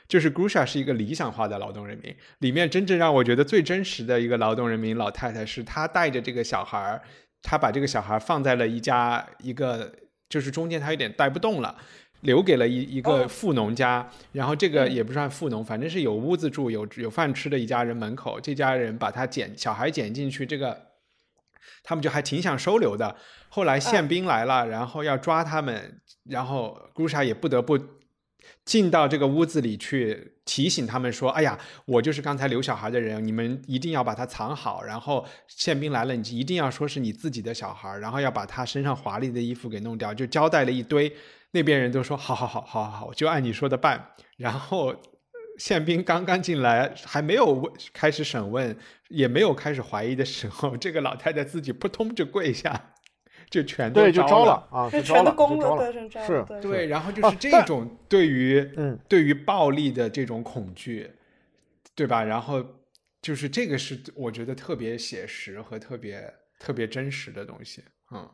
[0.07, 7.03] 就是 Grusha 是一个理想化的劳动人民，里面真正让我觉得最真实的一个劳动人民老太太是她带着这个小孩儿，
[7.43, 9.93] 她把这个小孩儿放在了一家一个，
[10.29, 11.77] 就是中间她有点带不动了。
[12.27, 14.93] 留给了一一个哦富农家，然后这个嗯。
[14.93, 20.77] 也不算富农，反正是有屋子住、有有饭吃的一家人门口，这家人把他捡小孩捡进去，这个
[21.83, 23.17] 他们就还挺想收留的。
[23.49, 27.79] 后来宪兵来了，然后要抓他们，然后 Grusha 也不得不
[28.67, 34.83] 进到这个屋子里去提醒他们说：“哎呀，我就是刚才留小孩的人，你们一定要把他藏好。
[34.83, 41.11] 然后宪兵来了，你一定要说是你自己的小孩，然后要把他身上华丽的衣服给弄掉，就交代了一堆。
[41.53, 44.11] 那边人都说：好好好好好好，就按你说的办。
[44.37, 44.95] 然后
[45.59, 48.77] 宪兵刚刚进来，还没有问开始审问，
[49.09, 52.95] 也没有开始怀疑的时候，这个老太太自己扑通就跪下，
[53.49, 58.99] 就全都对，就招招了啊，全都攻了，对，全招是了，对对，然后就哦是这种对于、嗯。
[59.09, 61.11] 对于暴力的这种恐惧，
[61.95, 62.25] 对吧？
[62.25, 62.65] 然后
[63.23, 67.83] 就是这个是我觉得特别写实和特别特别真实的东西，
[68.13, 68.29] 嗯。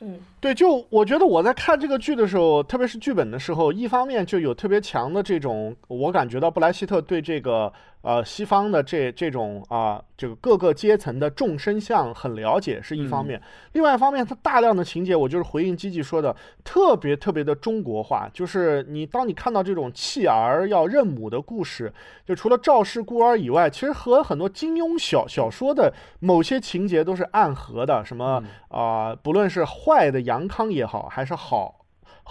[0.00, 0.20] 嗯。
[0.40, 7.70] 对，就我觉得我在看这个剧的时候，特别是剧本的时候，一方面就有特别强的这种，我感觉到布莱希特对这个
[8.02, 13.40] 呃西方的这这种啊、这个各个阶层的众生相很了解是一方面，
[13.72, 16.34] 另外一方面，它大量的情节，我就是回应基基说的，
[16.64, 21.92] 特别特别的中国化，就是你当你看到这种弃儿要认母的故事，
[22.24, 31.79] 就除了赵氏孤儿以外，其实和很多金庸小小说的某些情节都是暗合的，什么啊、不论是坏的杨康也好，还是好。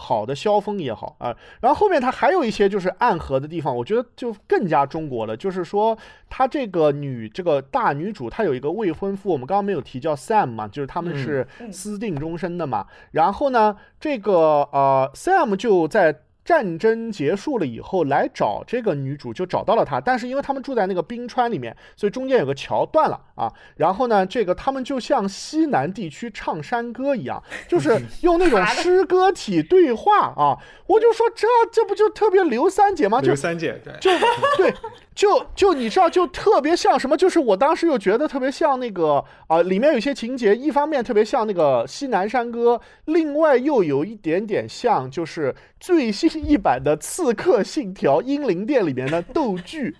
[0.01, 5.35] 好的萧峰也好啊，然后后面他还有一些就是暗合的地方，我觉得就更加中国了。
[5.35, 5.97] 就是说，
[6.29, 12.87] 他这个女这个大女主，她有一个未婚夫，我们刚刚没有提叫 Sam 嘛，就是他们是嗯私定终身的嘛。
[13.11, 14.33] 然后呢，这个
[14.71, 20.01] 呃 Sam 就在战争结束了以后来找这个女主，就找到了她。
[20.01, 23.53] 但是因为他们住在那个冰川里面，所以中间有个桥断了啊。
[23.75, 30.57] 然后呢，这个他们就像西南地区唱山歌一样， 就是用那种诗歌体对话啊。
[30.87, 33.21] 我就说这这不就特别刘三姐吗？
[33.21, 34.09] 就刘三姐对，就
[34.57, 34.73] 对，
[35.19, 37.17] 就就你知道，就特别像什么？
[37.17, 49.97] 就是我当时又觉得特别像那个啊、里面有些情节，一方面特别像那个西南山歌，另外又有一点点像，就是最新一版的《刺客信条：英灵殿》里面的斗剧。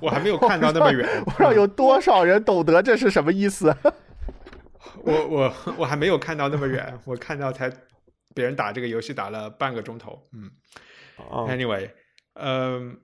[0.00, 3.76] 我还没有看到那么远， 不知道有多少人懂得这是什么意思？
[5.04, 7.70] 我我我还没有看到那么远，我看到才
[8.34, 10.50] 别人打这个游戏打了半个钟头，嗯
[11.18, 11.90] 啊，anyway，
[12.32, 12.96] 嗯、呃，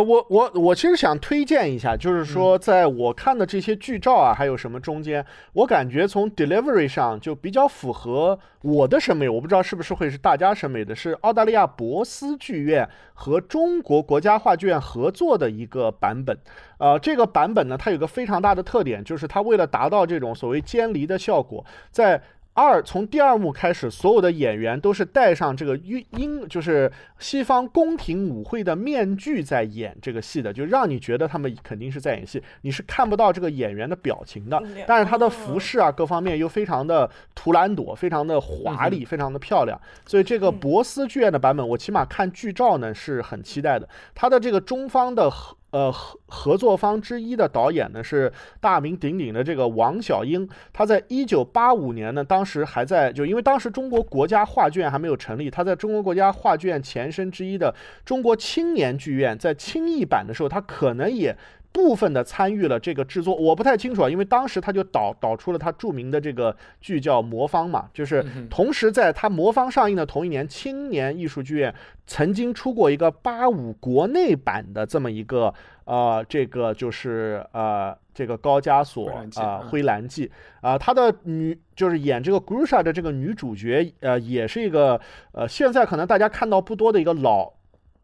[0.00, 5.22] 我我我其实想推荐一下，就是说，在我看的这些剧照啊，还有什么中间，
[5.52, 16.38] 我感觉从 delivery 上就比较符合我的审美，我不知道是不是会是大家审美的，是澳大利亚博斯剧院和中国国家话剧院合作的一个版本。
[16.78, 22.22] 呃，这个版本呢，它有个非常大的特点，就是它为了达到这种所谓间离的效果，在
[22.54, 34.84] 二从第二幕开始，所有的演员都是戴上这个英英，就是西方宫廷舞会的面具在演这个戏的，就让你觉得他们肯定是在演戏，你是看不到这个演员的表情的嗯。
[34.86, 39.80] 但是他的服饰啊，各方面又非常的图兰朵，非常的华丽，非常的漂亮。
[40.04, 43.88] 所以这个博斯剧院的版本，我起码看剧照呢是很期待的。
[44.14, 61.36] 它的这个中方的合呃合合作方之一的导演呢是大名鼎鼎的这个王小英，他在一九八五年呢，当时还在就因为当时中国国家画剧院还没有成立，他在中国国家画剧院前身之一的中国青年剧院在青艺版的时候，他可能也。
[61.72, 71.74] 部分的参与了这个制作，我不太清楚啊，因为当时他就导导出了他著名的这个剧叫《魔方》嘛，就是同时在他《魔方》上映的同一年，青年艺术剧院
[72.06, 75.52] 曾经出过一个八五国内版的这么一个
[75.84, 80.30] 呃，这个就是呃这个高加索啊灰蓝记。
[80.60, 85.00] 啊，他的女就是演这个 Grusha 的这个女主角呃，也是一个
[85.32, 87.50] 呃现在可能大家看到不多的一个老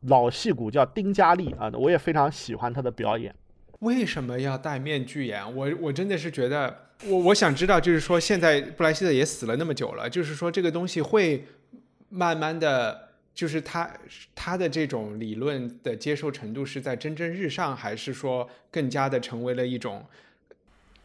[0.06, 3.34] 老戏骨叫丁嘉丽啊，我也非常喜欢她的表演。
[3.80, 5.54] 为什么要戴面具演？
[5.54, 11.44] 我我真的是觉得，我我想知道，就是说现在布莱希特也死了那么久了，就是说这个东西会
[12.08, 13.88] 慢慢的，就是他
[14.34, 20.04] 他的这种理论的接受程度是在蒸蒸日上，还是说更加的成为了一种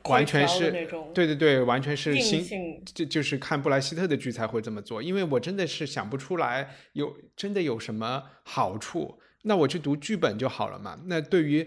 [0.05, 0.71] 完全是
[1.13, 10.99] 对对对，完全是新，就就是看布莱希特的剧才会这么做，因为我真的是想不出来有真的有什么好处，那我去读剧本就好了嘛。
[11.05, 11.65] 那对于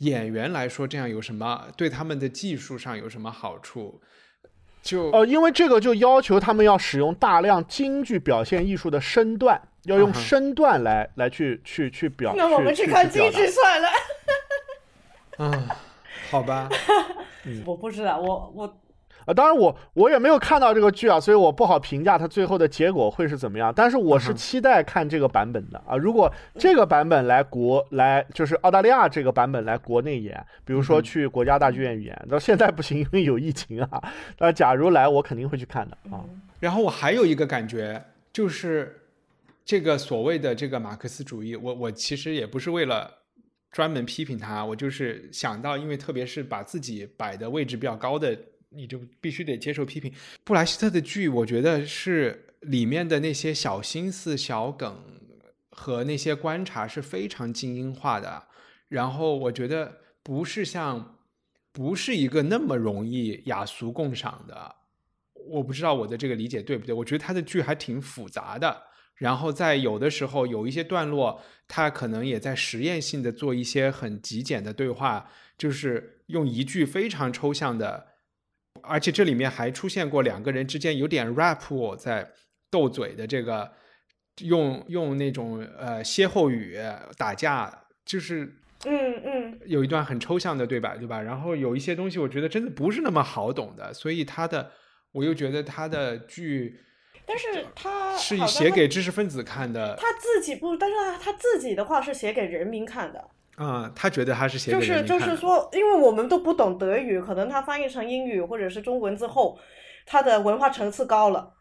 [0.00, 4.00] 演员来说，这样有什么对他们的技术上有什么好处？
[4.82, 12.32] 就呃，因为这个就要求他们要使用大量京剧表现艺术的身段，要用身段来来去去去表。
[12.36, 13.88] 那我们去看京剧算了。
[15.38, 15.68] 嗯，
[16.30, 16.68] 好吧。
[17.66, 18.80] 我不知道，我我。
[19.26, 23.72] 啊，当然我我也没有看到这个剧啊，所以我不好评价它最后的结果会是怎么样。
[23.74, 25.96] 但是我是期待看这个版本的啊。
[25.96, 34.02] 如果这个版本来国来就是澳大利亚这个版本来国内演，比如说去国家大剧院演，到现在不行，因为有疫情啊。
[34.38, 36.24] 那假如来，我肯定会去看的啊。
[36.58, 38.02] 然后我还有一个感觉，
[38.32, 39.02] 就是
[39.64, 43.10] 这个所谓的这个马克思主义，我我其实也不是为了
[43.70, 48.36] 专门批评他，我就是想到，因为特别是把自己摆的位置比较高的。
[48.70, 50.12] 你就必须得接受批评。
[50.44, 55.04] 布莱希特的剧，我觉得是里面的那些小心思、小梗
[55.70, 58.44] 和那些观察是非常精英化的。
[58.88, 61.18] 然后我觉得不是像，
[61.72, 64.76] 不是一个那么容易雅俗共赏的。
[65.34, 66.94] 我不知道我的这个理解对不对？
[66.94, 68.84] 我觉得他的剧还挺复杂的。
[69.16, 78.09] 然后在有的时候有一些段落，他可能也在实验性的做一些很极简的对话，就是用一句非常抽象的。
[78.90, 82.28] 而且这里面还出现过两个人之间有点 rap 在
[82.70, 83.70] 斗嘴的这个，
[84.42, 86.76] 用用那种呃歇后语
[87.16, 88.44] 打架，就是
[88.84, 91.22] 嗯嗯，有一段很抽象的对白，对吧？
[91.22, 94.72] 然后有一些东西我觉得真的不是那么好懂的，所以他的
[95.12, 96.80] 我又觉得他的剧，
[97.24, 103.28] 但是他是写给知识分子看的，他自己不，但是他他自己的话是写给人民看的。
[103.60, 109.58] 啊，他觉得他是写就是就是说，因为我们都不懂德语，可能他翻译成英语或者是中文之后，
[110.06, 111.52] 他的文化层次高了。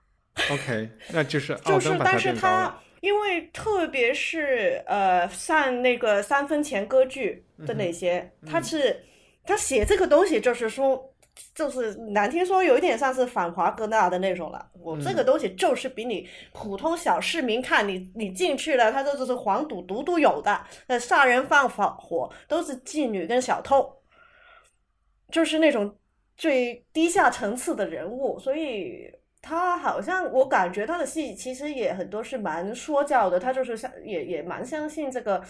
[0.50, 9.04] OK， 那就是就是，但是他因为特别是呃，像那个三分钱歌剧的那些，他是
[9.44, 11.06] 他写这个东西，就是说。
[11.56, 14.70] 就是难听说有一点像是反华哥纳的那种了。
[14.74, 23.90] 我这个东西就是比你普通小市民看你，你进去了，他这就是黄赌毒都有的，那杀人放火都是妓女跟小偷，
[25.32, 25.96] 就是那种
[26.38, 28.40] 最低下层次的人物。
[28.40, 29.12] 所以
[29.42, 35.44] 他好像我感觉他的戏其实也很多是蛮说教的，他就是相也也蛮相信这个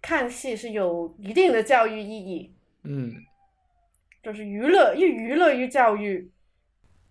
[0.00, 2.54] 看戏是有一定的教育意义。
[2.84, 3.14] 嗯。
[4.26, 6.28] 就是娱乐，又娱乐与教育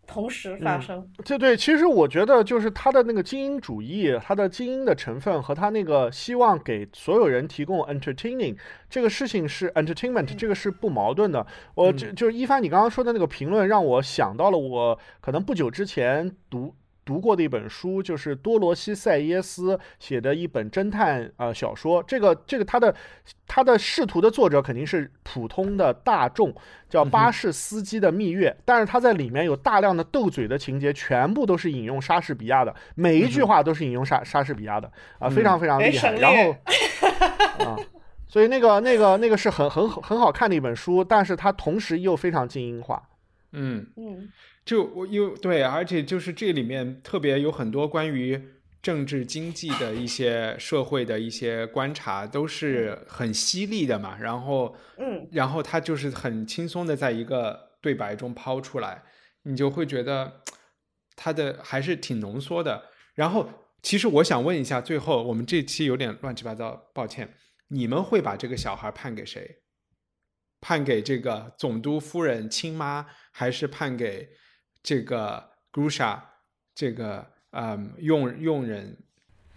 [0.06, 1.10] 同时发生。
[1.24, 8.58] 对对，其实我觉得就是他的那个精英主义，他的精英的成分和他那个希望给所有人提供 entertaining
[8.90, 11.48] 这个事情是 entertainment，这个是不矛盾的。
[11.74, 16.76] 我就就是一帆，你刚刚说的那个评论让我想到了我可能不久之前读。
[17.06, 22.94] 读过的一本书就是多罗西·塞耶斯写的一本侦探呃小说，这个这个他的
[23.48, 26.52] 他的仕途的作者肯定是普通的大众，
[26.90, 36.12] 叫巴士司机的蜜月，但是他在里面有大量的斗嘴的情节，全部都是引用莎士比亚的，每一句话都是引用莎莎士比亚的啊，非常非常厉害。
[36.14, 36.52] 然后
[37.64, 37.78] 啊，
[38.28, 43.02] 所以那个那个那个是很很很好看的一本书，但是它同时又非常精英化。
[43.52, 44.28] 嗯嗯。
[44.66, 48.42] 就我又对，而且就是这里面特别有很多关于
[48.82, 54.18] 政治经济的一些社会的一些观察，都是很犀利的嘛。
[54.18, 59.04] 然后，嗯，然后他就是很轻松的在一个对白中抛出来，
[59.44, 60.42] 你就会觉得
[61.16, 62.86] 他的还是挺浓缩的。
[63.14, 63.48] 然后，
[63.84, 67.36] 其实我想问一下，最后我们这期有点乱七八糟，抱歉，
[67.68, 69.58] 你们会把这个小孩判给谁？
[70.60, 74.28] 判给这个总督夫人亲妈，还是判给？
[74.86, 75.44] 这个
[75.74, 76.20] Grusha，
[76.76, 78.96] 这个嗯用用人，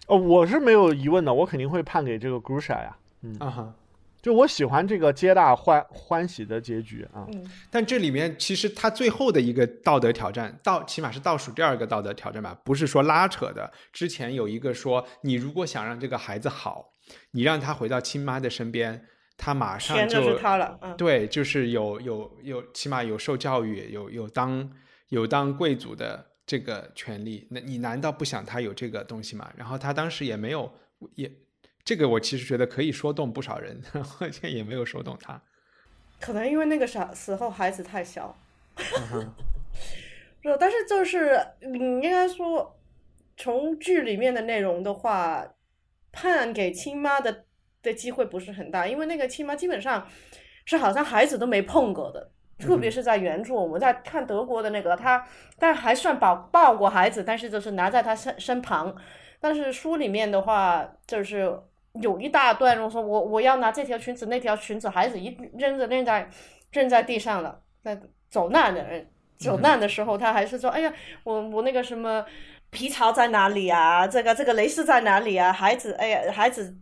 [0.06, 2.96] 哦，我是没有疑问的，我肯定会判给这个 Grusha 呀。
[3.20, 3.74] 嗯啊哈，
[4.22, 7.26] 就我喜欢这个皆大欢欢喜的结局啊。
[7.34, 13.70] 嗯，但这里面其实他最后的一个道德挑战，倒起码是倒数第二个道德挑战吧，不是说拉扯的。
[13.92, 16.94] 之前有一个说，你如果想让这个孩子好，
[17.32, 19.04] 你让他回到亲妈的身边，
[19.36, 24.70] 他马上钱就就是他了，嗯，对，就是有有有，起码有受教育，有有当
[25.08, 27.46] 有当贵族的这个权利。
[27.50, 29.52] 那你难道不想他有这个东西吗？
[29.56, 30.72] 然后他当时也没有，
[31.14, 31.30] 也
[31.84, 33.82] 这个我其实觉得可以说动不少人，
[34.20, 35.42] 而且也没有说动他。
[36.20, 38.36] 可能因为那个啥时候孩子太小，
[38.76, 39.32] 嗯
[40.42, 42.76] 是，但是就是你应该说，
[43.36, 45.54] 从剧里面的内容的话，
[46.10, 47.44] 判给亲妈的
[47.82, 50.08] 的机会不是很大，因为那个亲妈基本上
[50.64, 55.24] 是好像孩子都没碰过的，特别是在原著，我们在看德国的那个，他
[55.58, 58.94] 但还算抱抱过孩子，但是就是拿在他身身旁，
[59.40, 61.56] 但是书里面的话，就是
[61.94, 66.28] 有一大段落说我我要拿这条裙子那条裙子，孩子一扔着扔在
[66.72, 72.24] 扔在地上了，在走难的人走难的时候，他还是说，哎呀，我我那个什么
[72.70, 74.06] 皮草在哪里啊？
[74.06, 75.52] 这个这个蕾丝在哪里啊？
[75.52, 76.76] 孩子，哎呀，孩子。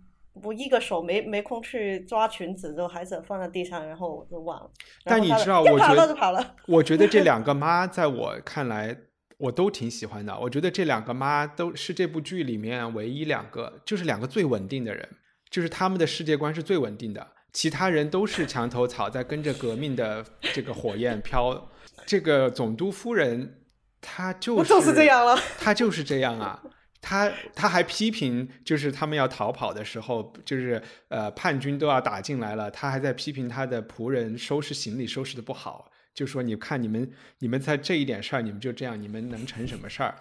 [0.47, 4.70] 我一个手没没空去抓裙子，就孩子放在地上，然后我就忘了。
[5.05, 6.55] 但你知道，我觉得了就跑了。
[6.68, 8.97] 我觉得这两个妈 在我看来，
[9.39, 10.39] 我都挺喜欢的。
[10.39, 15.09] 我觉得这两个妈都是这部剧里面唯一两个，就是两个最稳定的人，
[15.51, 20.24] 就是他们的世界观是最稳定的，其他人都是墙头草，在跟着革命的
[20.55, 21.68] 这个火焰飘。
[22.06, 23.62] 这个总督夫人，
[24.01, 25.36] 她就是我就是这样了。
[25.59, 26.62] 她就是这样啊。
[27.09, 37.09] 他他还批评，就是他们要逃跑的时候，就是呃叛军都要打进来了，他还在批评他的仆人收拾行李收拾的不好，就说你看你们
[37.39, 40.16] 你们在这一点事儿你们就这样，你们能成什么事儿？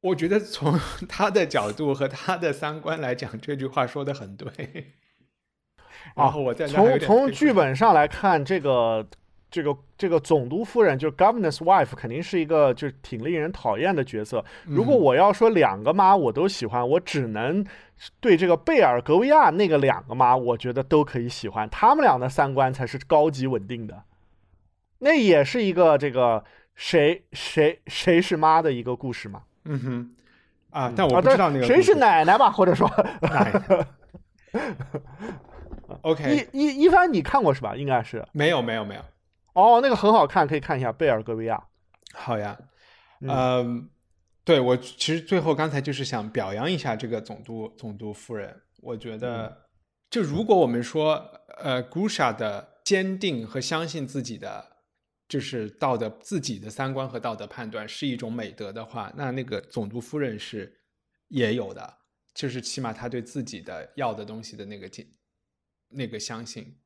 [0.00, 4.48] 我觉得从 他的角度和他的三观来讲，这句话说的很对。
[6.16, 9.06] 然后我在从从剧本上来看，这个
[9.54, 14.44] 这个这个总督夫人就是 governor's wife，肯定是一个就是挺令人讨厌的角色。
[14.64, 17.64] 如果我要说两个妈我都喜欢，我只能
[18.18, 21.70] 对这个贝尔格维亚那个两个妈，我觉得都可以喜欢。
[21.70, 24.02] 他们俩的三观才是高级稳定的。
[24.98, 26.42] 那也是一个这个
[26.74, 29.42] 谁谁谁是妈的一个故事嘛？
[29.66, 30.10] 嗯哼
[30.70, 32.90] 啊，但我啊，不知道那个谁是奶奶吧，或者说
[33.22, 33.86] 奶
[36.02, 37.76] OK，一一一帆你看过是吧？
[37.76, 38.26] 应该是。
[38.32, 39.00] 没有没有没有，
[39.54, 41.60] 哦，那个很好看，可以看一下贝尔格维亚。
[42.12, 42.56] 好呀，
[43.20, 43.90] 嗯嗯，
[44.44, 49.66] 对我其实最后刚才就是想表扬一下这个总督总督夫人，我觉嗯得
[50.10, 51.14] 就如果我们说
[51.58, 54.76] 呃 Grusha 的坚定和相信自己的
[55.28, 60.80] 就是道德自己的三观和道德判断是一种美德的话，那那个总督夫人是
[61.28, 61.98] 也有的，
[62.34, 65.06] 就是起码他对自己的要的东西的那个坚
[65.88, 66.76] 那个相信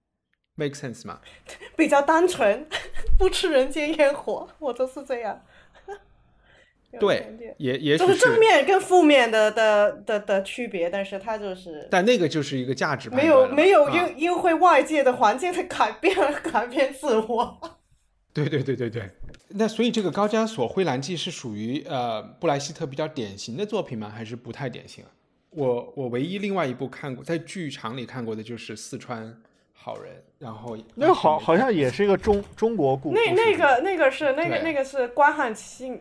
[0.58, 1.20] ，make sense 吗？
[1.74, 2.66] 比较单纯，
[3.16, 5.42] 不吃人间烟火，我都是这样。
[6.90, 17.78] 有对也也许就是正面跟负面的的的的区别，但是它就是但那个就是一个价值判没有没有啊因因为外界的环境的改变而改变自我。
[18.32, 19.10] 对对对对对。
[19.48, 24.08] 那所以这个高加索灰蓝记是属于呃布莱希特比较典型的作品吗？
[24.08, 25.10] 还是不太典型啊？
[25.50, 29.38] 我我唯一另外一部看过在剧场里看过的就是四川
[29.74, 36.00] 好人，然后那个好好像也是一个中中国故那那个那个是那个那个是关汉卿，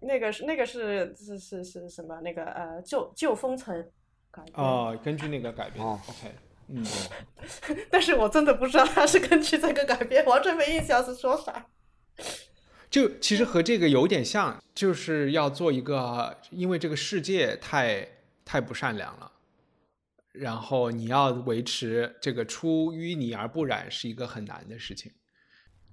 [0.00, 2.20] 那个是那个是是是是什么？
[2.22, 3.88] 那个呃旧旧风尘
[4.30, 4.54] 改编。
[4.56, 6.34] 哦，根据那个改编、哦 o k
[6.70, 6.84] 嗯，
[7.90, 11.64] 但是我真的不知道他是根据这个改编，完全没印象是说啥。
[12.90, 18.06] 就其实和这个有点像，就是要做一个，因为这个世界太
[18.44, 19.30] 太不善良了，
[20.38, 25.12] 然后你要维持这个出淤泥而不染是一个很难的事情。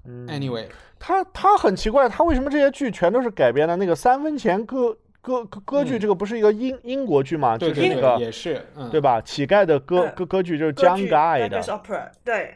[0.08, 0.68] 嗯 Anyway，
[1.00, 3.76] 他他很奇怪，他为什么这些剧全都是改编的？
[3.76, 7.58] 那个三分钱歌歌歌歌剧，嗯这个不是一个英英国剧吗？
[7.58, 9.20] 就是那个也是，嗯，对吧？
[9.22, 12.56] 乞丐的歌嗯歌歌剧就是歌 John 剧 Guy 那个是的，opera，对，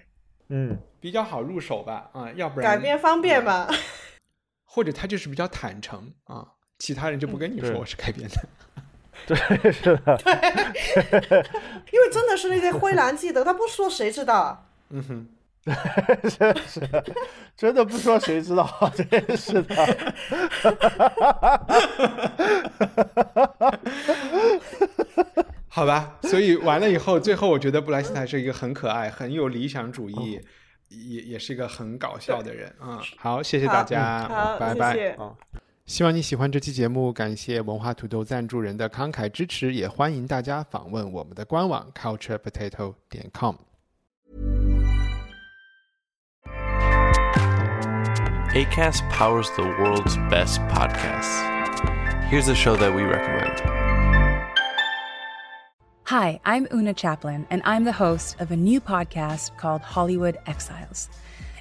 [0.50, 3.68] 嗯，比较好入手吧，啊、要不然改编方便嘛。
[4.72, 6.48] 或者他就是比较坦诚啊，
[6.78, 8.36] 其他人就不跟你说我是改编的。
[9.28, 10.20] 对，是的，
[11.92, 14.62] 因为真的是那些灰蓝记得，他不说谁知道啊？
[14.90, 15.28] 嗯哼，
[16.30, 17.04] 是是的，
[17.56, 19.76] 真的不说谁知道，真是的。
[25.68, 30.42] 好吧，所以完了以后，最后我觉得布莱斯坦是一个很可爱、很有理想主义，
[30.90, 34.94] 也也是一个很搞笑的人嗯、好，谢谢大家，好，拜拜。
[34.94, 35.18] 谢谢。
[35.89, 43.57] 希望你喜欢这期节目，感谢文化土豆赞助人的慷慨支持，也欢迎大家访问我们的官网 culturepotato 点 com。
[48.55, 51.43] ACAST powers the world's best podcasts.
[52.31, 53.61] Here's a show that we recommend.
[56.05, 61.09] Hi, I'm Una Chaplin, and I'm the host of a new podcast called Hollywood Exiles.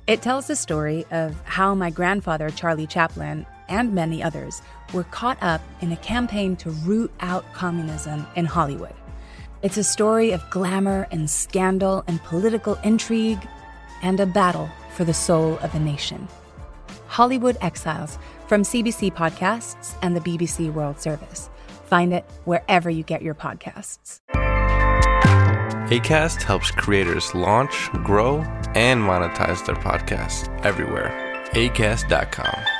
[0.06, 4.63] It tells the story of how my grandfather, Charlie Chaplin, and many others
[4.93, 8.95] were caught up in a campaign to root out communism in Hollywood.
[9.63, 13.47] It's a story of glamour and scandal and political intrigue
[14.03, 16.29] and a battle for the soul of a nation.
[17.07, 21.51] Hollywood Exiles from CBC Podcasts and the BBC World Service.
[21.87, 24.21] Find it wherever you get your podcasts.
[25.89, 28.41] ACAST helps creators launch, grow,
[28.75, 31.11] and monetize their podcasts everywhere.
[31.53, 32.78] ACAST.com.